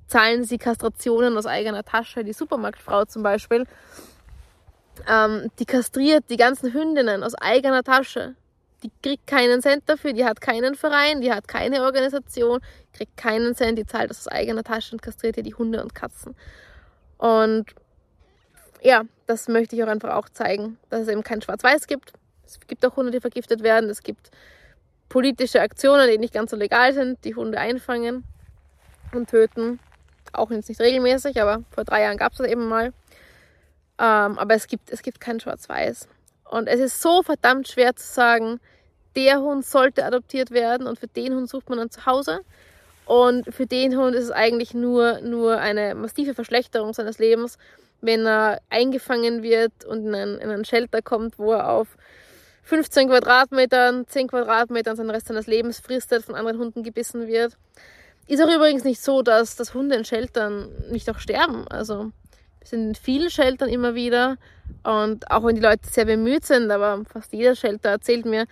zahlen 0.08 0.44
sie 0.44 0.58
Kastrationen 0.58 1.38
aus 1.38 1.46
eigener 1.46 1.84
Tasche. 1.84 2.24
Die 2.24 2.34
Supermarktfrau 2.34 3.06
zum 3.06 3.22
Beispiel, 3.22 3.66
ähm, 5.08 5.52
die 5.60 5.66
kastriert 5.66 6.26
die 6.30 6.38
ganzen 6.38 6.74
Hündinnen 6.74 7.24
aus 7.24 7.36
eigener 7.36 7.84
Tasche. 7.84 8.36
Die 8.84 8.92
kriegt 9.02 9.28
keinen 9.28 9.62
Cent 9.62 9.84
dafür, 9.88 10.14
die 10.14 10.26
hat 10.26 10.42
keinen 10.42 10.76
Verein, 10.76 11.22
die 11.22 11.32
hat 11.32 11.48
keine 11.48 11.84
Organisation, 11.84 12.60
kriegt 12.94 13.18
keinen 13.18 13.56
Cent, 13.56 13.78
die 13.80 13.86
zahlt 13.86 14.10
das 14.10 14.20
aus 14.20 14.28
eigener 14.28 14.64
Tasche 14.64 14.94
und 14.94 15.02
kastriert 15.02 15.36
hier 15.36 15.44
die 15.44 15.56
Hunde 15.56 15.82
und 15.82 15.96
Katzen. 15.96 16.36
Und 17.18 17.66
ja, 18.82 19.04
das 19.26 19.48
möchte 19.48 19.76
ich 19.76 19.84
auch 19.84 19.88
einfach 19.88 20.14
auch 20.14 20.30
zeigen, 20.30 20.78
dass 20.90 21.02
es 21.02 21.08
eben 21.08 21.24
kein 21.24 21.42
Schwarz-Weiß 21.42 21.88
gibt, 21.88 22.14
es 22.46 22.60
gibt 22.68 22.86
auch 22.86 22.96
Hunde, 22.96 23.12
die 23.12 23.20
vergiftet 23.20 23.64
werden. 23.64 23.90
Es 23.90 24.04
gibt 24.04 24.32
politische 25.10 25.62
Aktionen, 25.62 26.10
die 26.10 26.18
nicht 26.18 26.34
ganz 26.34 26.52
so 26.52 26.58
legal 26.58 26.94
sind, 26.94 27.24
die 27.24 27.36
Hunde 27.36 27.60
einfangen 27.60 28.24
und 29.14 29.30
töten. 29.30 29.80
Auch 30.34 30.52
jetzt 30.52 30.70
nicht 30.70 30.82
regelmäßig, 30.82 31.42
aber 31.42 31.64
vor 31.72 31.84
drei 31.84 32.04
Jahren 32.04 32.18
gab 32.18 32.32
es 32.34 32.40
das 32.40 32.48
eben 32.48 32.68
mal. 32.68 32.94
Ähm, 33.98 34.38
aber 34.38 34.56
es 34.56 34.68
gibt, 34.68 34.92
es 34.92 35.02
gibt 35.02 35.22
kein 35.22 35.40
Schwarz-Weiß. 35.40 36.08
Und 36.50 36.68
es 36.68 36.80
ist 36.80 37.02
so 37.02 37.24
verdammt 37.24 37.68
schwer 37.68 37.96
zu 37.96 38.06
sagen, 38.06 38.60
der 39.16 39.40
Hund 39.40 39.66
sollte 39.66 40.04
adoptiert 40.04 40.52
werden 40.52 40.88
und 40.88 41.00
für 41.00 41.08
den 41.08 41.34
Hund 41.34 41.50
sucht 41.50 41.70
man 41.70 41.80
ein 41.80 41.90
Zuhause. 41.90 42.42
Und 43.06 43.54
für 43.54 43.66
den 43.66 43.98
Hund 43.98 44.16
ist 44.16 44.26
es 44.26 44.32
eigentlich 44.32 44.74
nur, 44.74 45.22
nur 45.22 45.60
eine 45.60 45.96
massive 45.96 46.34
Verschlechterung 46.34 46.94
seines 46.94 47.20
Lebens, 47.20 47.58
wenn 48.02 48.26
er 48.26 48.62
eingefangen 48.70 49.44
wird 49.44 49.86
und 49.86 50.08
in 50.08 50.16
ein, 50.16 50.38
in 50.40 50.50
ein 50.50 50.66
Shelter 50.66 51.02
kommt, 51.02 51.40
wo 51.40 51.54
er 51.54 51.70
auf 51.70 51.98
15 52.66 53.10
Quadratmetern, 53.10 54.08
10 54.08 54.28
Quadratmetern 54.28 54.96
seinen 54.96 55.12
Rest 55.12 55.28
seines 55.28 55.46
Lebens 55.46 55.80
fristet, 55.80 56.26
von 56.26 56.34
anderen 56.34 56.58
Hunden 56.58 56.82
gebissen 56.82 57.28
wird. 57.28 57.58
Ist 58.28 58.42
auch 58.42 58.54
übrigens 58.54 58.84
nicht 58.84 59.02
so, 59.02 59.22
dass, 59.22 59.56
dass 59.56 59.76
Hunde 59.76 59.96
in 59.96 60.04
Sheltern 60.04 60.70
nicht 60.90 61.08
auch 61.12 61.20
sterben. 61.20 61.68
Also 61.68 62.12
wir 62.60 62.68
sind 62.68 62.88
in 62.88 62.96
vielen 62.96 63.30
Sheltern 63.30 63.70
immer 63.70 63.94
wieder 63.94 64.38
und 64.84 65.30
auch 65.30 65.44
wenn 65.44 65.54
die 65.54 65.62
Leute 65.62 65.88
sehr 65.88 66.06
bemüht 66.06 66.44
sind, 66.44 66.72
aber 66.72 67.04
fast 67.06 67.32
jeder 67.34 67.56
Shelter 67.56 67.90
erzählt 67.90 68.26
mir, 68.26 68.46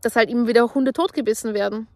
dass 0.00 0.16
halt 0.16 0.28
immer 0.28 0.48
wieder 0.48 0.64
auch 0.64 0.74
Hunde 0.74 0.92
totgebissen 0.92 1.54
werden. 1.54 1.86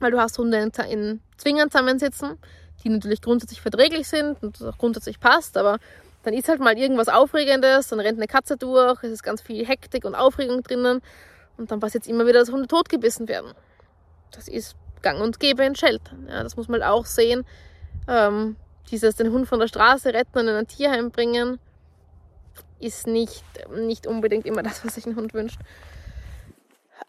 Weil 0.00 0.12
du 0.12 0.18
hast 0.18 0.38
Hunde 0.38 0.56
in, 0.56 0.72
in 0.90 1.20
Zwingern 1.36 1.70
zusammensitzen, 1.70 2.38
die 2.82 2.88
natürlich 2.88 3.20
grundsätzlich 3.20 3.60
verträglich 3.60 4.08
sind 4.08 4.42
und 4.42 4.58
das 4.58 4.68
auch 4.68 4.78
grundsätzlich 4.78 5.20
passt, 5.20 5.58
aber 5.58 5.78
dann 6.22 6.34
ist 6.34 6.48
halt 6.48 6.60
mal 6.60 6.76
irgendwas 6.76 7.08
Aufregendes, 7.08 7.88
dann 7.88 8.00
rennt 8.00 8.18
eine 8.18 8.26
Katze 8.26 8.56
durch, 8.56 9.02
es 9.02 9.12
ist 9.12 9.22
ganz 9.22 9.40
viel 9.40 9.66
Hektik 9.66 10.04
und 10.04 10.14
Aufregung 10.14 10.62
drinnen 10.62 11.00
und 11.56 11.70
dann 11.70 11.80
passiert 11.80 12.06
immer 12.06 12.26
wieder, 12.26 12.40
dass 12.40 12.50
Hunde 12.50 12.66
totgebissen 12.66 13.28
werden. 13.28 13.52
Das 14.32 14.48
ist 14.48 14.76
gang 15.02 15.20
und 15.20 15.40
gäbe 15.40 15.64
in 15.64 15.74
Sheltern. 15.74 16.26
Ja, 16.28 16.42
das 16.42 16.56
muss 16.56 16.68
man 16.68 16.82
auch 16.82 17.06
sehen. 17.06 17.44
Ähm, 18.08 18.56
dieses 18.90 19.16
den 19.16 19.32
Hund 19.32 19.48
von 19.48 19.60
der 19.60 19.68
Straße 19.68 20.12
retten 20.12 20.38
und 20.38 20.48
in 20.48 20.54
ein 20.54 20.66
Tierheim 20.66 21.10
bringen, 21.10 21.58
ist 22.80 23.06
nicht, 23.06 23.44
nicht 23.74 24.06
unbedingt 24.06 24.46
immer 24.46 24.62
das, 24.62 24.84
was 24.84 24.94
sich 24.94 25.06
ein 25.06 25.16
Hund 25.16 25.34
wünscht. 25.34 25.60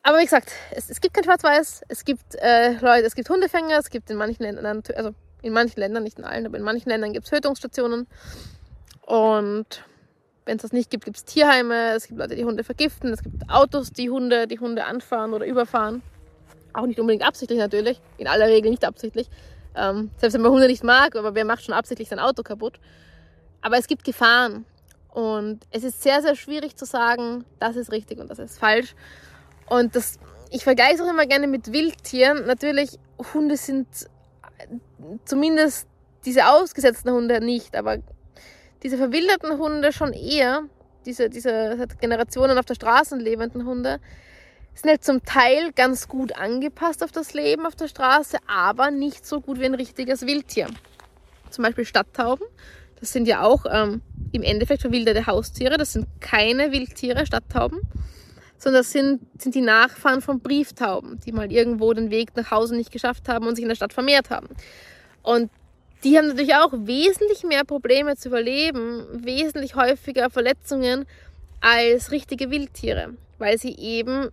Aber 0.04 0.20
wie 0.20 0.24
gesagt, 0.24 0.52
es, 0.72 0.90
es 0.90 1.02
gibt 1.02 1.14
kein 1.14 1.24
Schwarz-Weiß, 1.24 1.84
es 1.88 2.06
gibt 2.06 2.36
äh, 2.36 2.74
Leute, 2.80 3.06
es 3.06 3.16
gibt 3.16 3.30
Hundefänger, 3.30 3.78
es 3.78 3.90
gibt 3.90 4.10
in 4.10 4.18
manchen 4.18 4.44
Ländern, 4.44 4.84
also 4.96 5.12
in 5.42 5.54
manchen 5.54 5.80
Ländern, 5.80 6.04
nicht 6.04 6.20
in 6.20 6.26
allen, 6.26 6.46
aber 6.46 6.58
in 6.58 6.64
manchen 6.64 6.90
Ländern 6.90 7.14
gibt 7.14 7.26
es 7.26 7.32
Tötungsstationen. 7.32 8.08
Und 9.10 9.84
wenn 10.46 10.58
es 10.58 10.62
das 10.62 10.72
nicht 10.72 10.92
gibt, 10.92 11.04
gibt 11.04 11.18
es 11.18 11.26
Tierheime, 11.26 11.96
es 11.96 12.06
gibt 12.06 12.20
Leute, 12.20 12.36
die 12.36 12.46
Hunde 12.46 12.64
vergiften, 12.64 13.12
es 13.12 13.24
gibt 13.24 13.50
Autos, 13.50 13.92
die 13.92 14.12
Hunde, 14.12 14.46
die 14.46 14.60
Hunde 14.60 14.86
anfahren 14.86 15.34
oder 15.34 15.48
überfahren. 15.48 16.04
Auch 16.74 16.86
nicht 16.86 17.00
unbedingt 17.00 17.26
absichtlich 17.26 17.58
natürlich, 17.58 18.00
in 18.20 18.28
aller 18.28 18.46
Regel 18.46 18.70
nicht 18.70 18.86
absichtlich. 18.86 19.28
Ähm, 19.76 20.12
selbst 20.18 20.36
wenn 20.36 20.44
man 20.44 20.52
Hunde 20.52 20.68
nicht 20.68 20.84
mag, 20.84 21.16
aber 21.16 21.34
wer 21.34 21.44
macht 21.44 21.64
schon 21.64 21.74
absichtlich 21.74 22.08
sein 22.08 22.20
Auto 22.20 22.44
kaputt? 22.44 22.80
Aber 23.62 23.80
es 23.80 23.88
gibt 23.88 24.04
Gefahren. 24.04 24.64
Und 25.10 25.66
es 25.72 25.84
ist 25.84 26.04
sehr, 26.04 26.22
sehr 26.22 26.36
schwierig 26.36 26.76
zu 26.76 26.86
sagen, 26.86 27.46
das 27.60 27.78
ist 27.78 27.92
richtig 27.92 28.20
und 28.20 28.30
das 28.30 28.38
ist 28.38 28.60
falsch. 28.60 28.94
Und 29.68 29.96
das, 29.96 30.20
ich 30.52 30.64
vergleiche 30.64 30.94
es 30.94 31.02
auch 31.02 31.10
immer 31.10 31.26
gerne 31.26 31.48
mit 31.48 31.74
Wildtieren. 31.74 32.46
Natürlich, 32.46 33.00
Hunde 33.34 33.58
sind 33.58 33.88
zumindest 35.26 35.88
diese 36.26 36.48
ausgesetzten 36.48 37.12
Hunde 37.12 37.44
nicht, 37.44 37.76
aber 37.76 37.98
diese 38.84 38.98
verwilderten 38.98 39.58
Hunde 39.58 39.92
schon 39.92 40.14
eher, 40.14 40.64
diese, 41.06 41.30
diese 41.30 41.76
seit 41.78 42.00
Generationen 42.00 42.58
auf 42.58 42.66
der 42.66 42.76
Straße 42.76 43.16
lebenden 43.18 43.66
Hunde, 43.66 44.00
sind 44.74 44.90
halt 44.90 45.04
zum 45.04 45.24
Teil 45.24 45.72
ganz 45.74 46.08
gut 46.08 46.38
angepasst 46.38 47.04
auf 47.04 47.12
das 47.12 47.34
Leben 47.34 47.66
auf 47.66 47.76
der 47.76 47.88
Straße, 47.88 48.38
aber 48.48 48.92
nicht 48.92 49.26
so 49.26 49.42
gut 49.42 49.60
wie 49.60 49.66
ein 49.66 49.74
richtiges 49.74 50.26
Wildtier. 50.26 50.68
Zum 51.50 51.64
Beispiel 51.64 51.86
Stadttauben. 51.86 52.46
Das 53.00 53.12
sind 53.12 53.28
ja 53.28 53.44
auch 53.44 53.66
ähm, 53.70 54.02
im 54.32 54.44
Endeffekt 54.44 54.82
verwilderte 54.82 55.26
Haustiere. 55.26 55.78
Das 55.78 55.94
sind 55.94 56.06
keine 56.20 56.72
Wildtiere, 56.72 57.26
Stadttauben, 57.26 57.80
sondern 58.58 58.82
das 58.82 58.92
sind, 58.92 59.22
sind 59.42 59.56
die 59.56 59.62
Nachfahren 59.62 60.22
von 60.22 60.42
Brieftauben, 60.42 61.20
die 61.20 61.32
mal 61.32 61.52
irgendwo 61.52 61.94
den 61.94 62.12
Weg 62.12 62.36
nach 62.36 62.52
Hause 62.52 62.76
nicht 62.76 62.92
geschafft 62.92 63.28
haben 63.28 63.48
und 63.48 63.56
sich 63.56 63.64
in 63.64 63.70
der 63.70 63.76
Stadt 63.76 63.94
vermehrt 63.94 64.30
haben. 64.30 64.48
Und 65.24 65.50
die 66.04 66.18
haben 66.18 66.28
natürlich 66.28 66.56
auch 66.56 66.72
wesentlich 66.74 67.44
mehr 67.44 67.66
Probleme 67.66 68.16
zu 68.16 68.30
überleben, 68.30 69.06
wesentlich 69.12 69.76
häufiger 69.76 70.30
Verletzungen 70.30 71.06
als 71.62 72.12
richtige 72.12 72.52
Wildtiere, 72.52 73.14
weil 73.38 73.58
sie 73.58 73.76
eben 73.78 74.30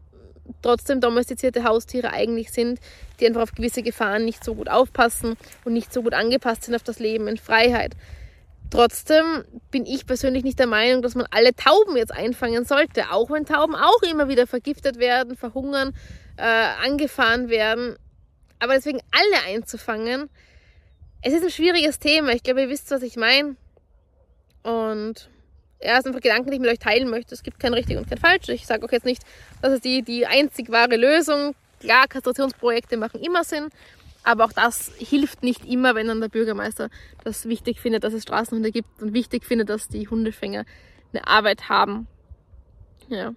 trotzdem 0.63 1.01
domestizierte 1.01 1.65
Haustiere 1.65 2.13
eigentlich 2.13 2.53
sind, 2.53 2.79
die 3.19 3.27
einfach 3.27 3.43
auf 3.43 3.53
gewisse 3.53 3.83
Gefahren 3.83 4.25
nicht 4.25 4.45
so 4.45 4.55
gut 4.55 4.69
aufpassen 4.69 5.37
und 5.65 5.73
nicht 5.73 5.93
so 5.93 6.03
gut 6.03 6.15
angepasst 6.15 6.65
sind 6.65 6.75
auf 6.75 6.85
das 6.85 7.01
Leben 7.01 7.27
in 7.27 7.37
Freiheit. 7.37 7.95
Trotzdem 8.71 9.45
bin 9.71 9.87
ich 9.87 10.07
persönlich 10.07 10.43
nicht 10.43 10.59
der 10.59 10.67
Meinung, 10.67 11.03
dass 11.03 11.15
man 11.15 11.27
alle 11.31 11.55
Tauben 11.55 11.97
jetzt 11.97 12.13
einfangen 12.13 12.65
sollte, 12.65 13.13
auch 13.13 13.31
wenn 13.31 13.45
Tauben 13.45 13.75
auch 13.77 14.03
immer 14.03 14.29
wieder 14.29 14.47
vergiftet 14.47 14.99
werden, 14.99 15.37
verhungern, 15.37 15.95
äh, 16.37 16.43
angefahren 16.43 17.49
werden. 17.49 17.97
Aber 18.59 18.75
deswegen 18.75 19.01
alle 19.13 19.55
einzufangen, 19.55 20.29
es 21.27 21.33
ist 21.33 21.43
ein 21.43 21.51
schwieriges 21.51 21.99
Thema. 21.99 22.31
Ich 22.31 22.45
glaube, 22.45 22.63
ihr 22.63 22.69
wisst, 22.69 22.89
was 22.93 23.03
ich 23.03 23.17
meine. 23.17 23.57
Und 24.63 25.29
ja, 25.83 25.97
es 25.97 26.05
sind 26.05 26.13
einfach 26.13 26.23
Gedanken, 26.23 26.51
die 26.51 26.55
ich 26.55 26.61
mit 26.61 26.71
euch 26.71 26.79
teilen 26.79 27.11
möchte. 27.11 27.35
Es 27.35 27.43
gibt 27.43 27.59
kein 27.59 27.75
richtig 27.75 27.97
und 27.97 28.09
kein 28.09 28.19
falsch. 28.19 28.49
Ich 28.49 28.65
sage 28.65 28.87
auch 28.87 28.93
jetzt 28.93 29.05
nicht, 29.05 29.23
das 29.61 29.73
ist 29.73 29.85
die, 29.85 30.03
die 30.03 30.27
einzig 30.27 30.71
wahre 30.71 30.97
Lösung. 30.97 31.57
Klar, 31.81 32.07
Kastrationsprojekte 32.07 32.97
machen 32.97 33.21
immer 33.21 33.43
Sinn. 33.43 33.71
Aber 34.23 34.45
auch 34.45 34.53
das 34.53 34.93
hilft 34.99 35.43
nicht 35.43 35.65
immer, 35.65 35.97
wenn 35.97 36.07
dann 36.07 36.21
der 36.21 36.29
Bürgermeister 36.29 36.91
das 37.25 37.47
wichtig 37.47 37.81
findet, 37.81 38.05
dass 38.05 38.13
es 38.13 38.23
Straßenhunde 38.23 38.71
gibt 38.71 39.03
und 39.03 39.13
wichtig 39.13 39.45
findet, 39.45 39.69
dass 39.69 39.89
die 39.89 40.09
Hundefänger 40.09 40.65
eine 41.13 41.27
Arbeit 41.27 41.69
haben. 41.69 42.07
Ja. 43.09 43.35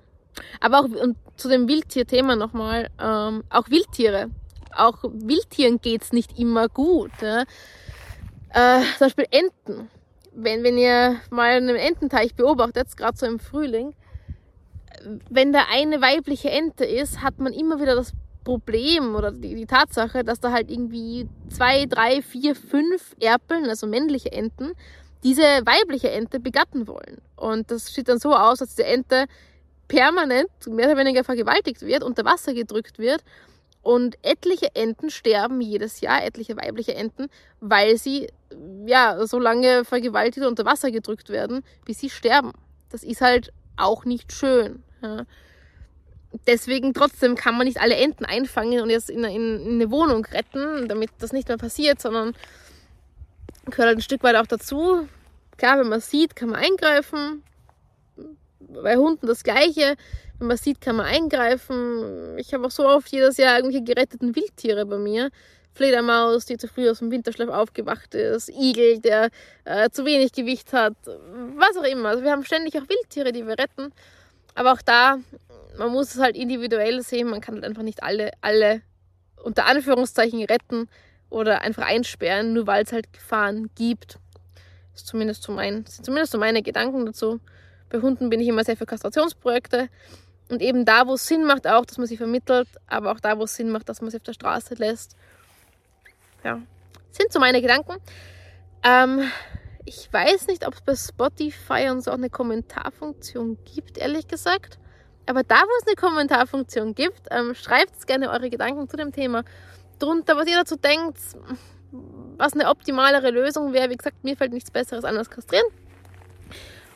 Aber 0.60 0.82
auch 0.82 0.86
und 0.86 1.17
zu 1.38 1.49
dem 1.49 1.67
Wildtierthema 1.67 2.36
nochmal, 2.36 2.89
ähm, 3.02 3.43
auch 3.49 3.69
Wildtiere 3.71 4.30
auch 4.75 5.03
Wildtieren 5.03 5.82
geht 5.82 6.03
es 6.03 6.12
nicht 6.12 6.38
immer 6.39 6.67
gut. 6.67 7.12
Ja. 7.21 7.43
Äh, 8.53 8.82
zum 8.97 9.08
Beispiel 9.08 9.25
Enten. 9.32 9.89
Wenn, 10.34 10.63
wenn 10.63 10.77
ihr 10.77 11.17
mal 11.32 11.51
einen 11.51 11.75
Ententeich 11.75 12.36
beobachtet, 12.36 12.95
gerade 12.95 13.17
so 13.17 13.25
im 13.25 13.39
Frühling, 13.39 13.93
wenn 15.29 15.53
da 15.53 15.65
eine 15.71 16.01
weibliche 16.01 16.49
Ente 16.49 16.86
ist, 16.86 17.21
hat 17.21 17.39
man 17.39 17.53
immer 17.53 17.79
wieder 17.82 17.95
das 17.95 18.13
Problem 18.43 19.15
oder 19.15 19.32
die, 19.32 19.55
die 19.55 19.65
Tatsache, 19.65 20.23
dass 20.23 20.39
da 20.39 20.51
halt 20.51 20.71
irgendwie 20.71 21.27
zwei, 21.49 21.86
drei, 21.86 22.21
vier, 22.21 22.55
fünf 22.55 23.15
Erpeln, 23.19 23.65
also 23.65 23.86
männliche 23.86 24.32
Enten, 24.32 24.71
diese 25.23 25.43
weibliche 25.43 26.12
Ente 26.12 26.39
begatten 26.39 26.88
wollen. 26.88 27.21
Und 27.36 27.71
das 27.71 27.88
sieht 27.88 28.08
dann 28.08 28.19
so 28.19 28.34
aus, 28.34 28.60
dass 28.60 28.69
diese 28.69 28.86
Ente 28.86 29.25
permanent 29.88 30.49
mehr 30.67 30.88
oder 30.88 30.97
weniger 30.97 31.23
vergewaltigt 31.23 31.82
wird, 31.82 32.03
unter 32.03 32.23
Wasser 32.23 32.53
gedrückt 32.53 32.99
wird 32.99 33.23
und 33.89 34.19
etliche 34.21 34.75
Enten 34.75 35.10
sterben 35.10 35.62
jedes 35.62 35.99
Jahr, 35.99 36.23
etliche 36.23 36.56
weibliche 36.56 36.93
Enten, 36.93 37.28
weil 37.60 37.97
sie 37.97 38.28
ja 38.86 39.25
so 39.25 39.39
lange 39.39 39.84
vergewaltigt 39.84 40.45
unter 40.45 40.63
Wasser 40.63 40.91
gedrückt 40.91 41.30
werden, 41.30 41.63
bis 41.86 41.97
sie 41.97 42.12
sterben. 42.12 42.54
Das 42.91 43.04
ist 43.04 43.21
halt 43.21 43.52
auch 43.78 44.06
nicht 44.06 44.32
schön. 44.32 44.84
Ja. 45.02 45.25
Deswegen 46.45 46.93
trotzdem 46.93 47.34
kann 47.34 47.58
man 47.58 47.65
nicht 47.65 47.82
alle 47.82 47.95
Enten 47.95 48.25
einfangen 48.25 48.80
und 48.82 48.91
jetzt 48.91 49.10
in, 49.10 49.23
in, 49.23 49.60
in 49.60 49.73
eine 49.82 49.89
Wohnung 49.89 50.23
retten, 50.25 50.88
damit 50.88 51.10
das 51.17 51.34
nicht 51.34 51.47
mehr 51.47 51.58
passiert, 51.58 51.99
sondern 51.99 52.36
gehört 53.65 53.88
halt 53.88 53.97
ein 53.97 54.04
Stück 54.04 54.21
weit 54.21 54.36
auch 54.36 54.45
dazu. 54.45 55.08
Klar, 55.58 55.80
wenn 55.80 55.89
man 55.89 55.99
sieht, 55.99 56.36
kann 56.36 56.49
man 56.49 56.60
eingreifen. 56.60 57.41
Bei 58.60 58.97
Hunden 58.97 59.25
das 59.25 59.43
Gleiche 59.43 59.95
wenn 60.39 60.47
man 60.47 60.58
sieht, 60.58 60.82
kann 60.82 60.95
man 60.95 61.06
eingreifen. 61.06 62.38
Ich 62.38 62.54
habe 62.54 62.65
auch 62.65 62.71
so 62.71 62.88
oft 62.88 63.12
jedes 63.12 63.38
Jahr 63.38 63.58
irgendwelche 63.58 63.84
geretteten 63.84 64.36
Wildtiere 64.36 64.86
bei 64.86 64.97
mir. 64.97 65.30
Fledermaus, 65.73 66.45
die 66.45 66.58
zu 66.58 66.67
früh 66.67 66.89
aus 66.89 66.99
dem 66.99 67.12
Winterschlaf 67.12 67.49
aufgewacht 67.49 68.15
ist, 68.15 68.49
Igel, 68.49 68.99
der 68.99 69.30
äh, 69.65 69.89
zu 69.89 70.04
wenig 70.06 70.34
Gewicht 70.34 70.73
hat, 70.73 70.95
was 71.06 71.78
auch 71.78 71.84
immer. 71.84 72.10
Also 72.10 72.23
wir 72.23 72.32
haben 72.32 72.43
ständig 72.43 72.75
auch 72.75 72.89
Wildtiere, 72.89 73.32
die 73.32 73.45
wir 73.45 73.58
retten. 73.58 73.93
Aber 74.56 74.73
auch 74.73 74.82
da 74.82 75.19
man 75.80 75.91
muss 75.91 76.13
es 76.13 76.21
halt 76.21 76.36
individuell 76.36 77.02
sehen. 77.02 77.30
Man 77.30 77.41
kann 77.41 77.56
halt 77.56 77.63
einfach 77.63 77.84
nicht 77.84 78.04
alle, 78.04 78.32
alle 78.41 78.82
unter 79.41 79.65
Anführungszeichen 79.65 80.43
retten 80.43 80.89
oder 81.30 81.62
einfach 81.62 81.84
einsperren, 81.84 82.54
nur 82.54 82.67
weil 82.67 82.84
es 82.84 82.91
halt 82.91 83.12
Gefahren 83.13 83.69
gibt. 83.75 84.19
Das 84.91 85.02
ist 85.02 85.08
zumindest 85.08 85.43
so, 85.43 85.54
mein, 85.54 85.86
sind 85.86 86.06
zumindest 86.06 86.34
so 86.34 86.38
meine 86.38 86.62
Gedanken 86.62 87.06
dazu. 87.06 87.39
Bei 87.89 88.02
Hunden 88.02 88.30
bin 88.30 88.39
ich 88.39 88.47
immer 88.47 88.63
sehr 88.63 88.78
für 88.78 88.86
Kastrationsprojekte. 88.86 89.89
Und 90.49 90.62
eben 90.62 90.83
da, 90.83 91.05
wo 91.07 91.13
es 91.13 91.27
Sinn 91.27 91.45
macht, 91.45 91.67
auch, 91.67 91.85
dass 91.85 91.97
man 91.97 92.07
sie 92.07 92.17
vermittelt, 92.17 92.67
aber 92.88 93.12
auch 93.12 93.19
da, 93.19 93.38
wo 93.38 93.43
es 93.43 93.55
Sinn 93.55 93.69
macht, 93.69 93.88
dass 93.88 94.01
man 94.01 94.09
sie 94.09 94.17
auf 94.17 94.23
der 94.23 94.33
Straße 94.33 94.73
lässt. 94.75 95.15
Ja, 96.43 96.62
sind 97.12 97.31
so 97.31 97.39
meine 97.39 97.62
Gedanken. 97.62 97.97
Ähm, 98.83 99.29
ich 99.85 100.12
weiß 100.12 100.47
nicht, 100.47 100.65
ob 100.67 100.73
es 100.73 100.81
bei 100.81 100.95
Spotify 100.95 101.89
und 101.89 102.01
so 102.01 102.12
auch 102.12 102.15
eine 102.15 102.29
Kommentarfunktion 102.29 103.57
gibt, 103.65 103.97
ehrlich 103.97 104.27
gesagt. 104.27 104.79
Aber 105.25 105.43
da, 105.43 105.62
wo 105.62 105.69
es 105.81 105.88
eine 105.88 105.95
Kommentarfunktion 105.95 106.95
gibt, 106.95 107.21
ähm, 107.29 107.53
schreibt 107.53 108.07
gerne 108.07 108.31
eure 108.31 108.49
Gedanken 108.49 108.89
zu 108.89 108.97
dem 108.97 109.12
Thema 109.12 109.43
drunter, 109.99 110.35
was 110.38 110.47
ihr 110.47 110.57
dazu 110.57 110.75
denkt, 110.75 111.17
was 112.38 112.53
eine 112.53 112.69
optimalere 112.69 113.29
Lösung 113.29 113.73
wäre. 113.73 113.89
Wie 113.89 113.97
gesagt, 113.97 114.23
mir 114.23 114.35
fällt 114.38 114.53
nichts 114.53 114.71
Besseres 114.71 115.03
an 115.03 115.17
als 115.17 115.29
kastrieren. 115.29 115.67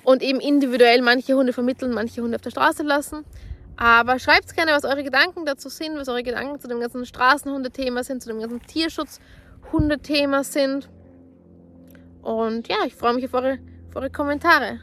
Und 0.03 0.21
eben 0.21 0.39
individuell 0.39 1.01
manche 1.01 1.35
Hunde 1.35 1.53
vermitteln, 1.53 1.93
manche 1.93 2.21
Hunde 2.21 2.35
auf 2.35 2.41
der 2.41 2.51
Straße 2.51 2.83
lassen. 2.83 3.23
Aber 3.77 4.19
schreibt 4.19 4.53
gerne, 4.53 4.71
was 4.71 4.83
eure 4.83 5.03
Gedanken 5.03 5.45
dazu 5.45 5.69
sind, 5.69 5.97
was 5.97 6.07
eure 6.07 6.23
Gedanken 6.23 6.59
zu 6.59 6.67
dem 6.67 6.79
ganzen 6.79 7.05
Straßenhundethema 7.05 8.03
sind, 8.03 8.21
zu 8.21 8.29
dem 8.29 8.39
ganzen 8.39 8.61
Tierschutzhundethema 8.61 10.43
sind. 10.43 10.89
Und 12.21 12.67
ja, 12.67 12.77
ich 12.85 12.95
freue 12.95 13.13
mich 13.13 13.25
auf 13.25 13.33
eure, 13.33 13.59
auf 13.89 13.95
eure 13.95 14.09
Kommentare. 14.09 14.79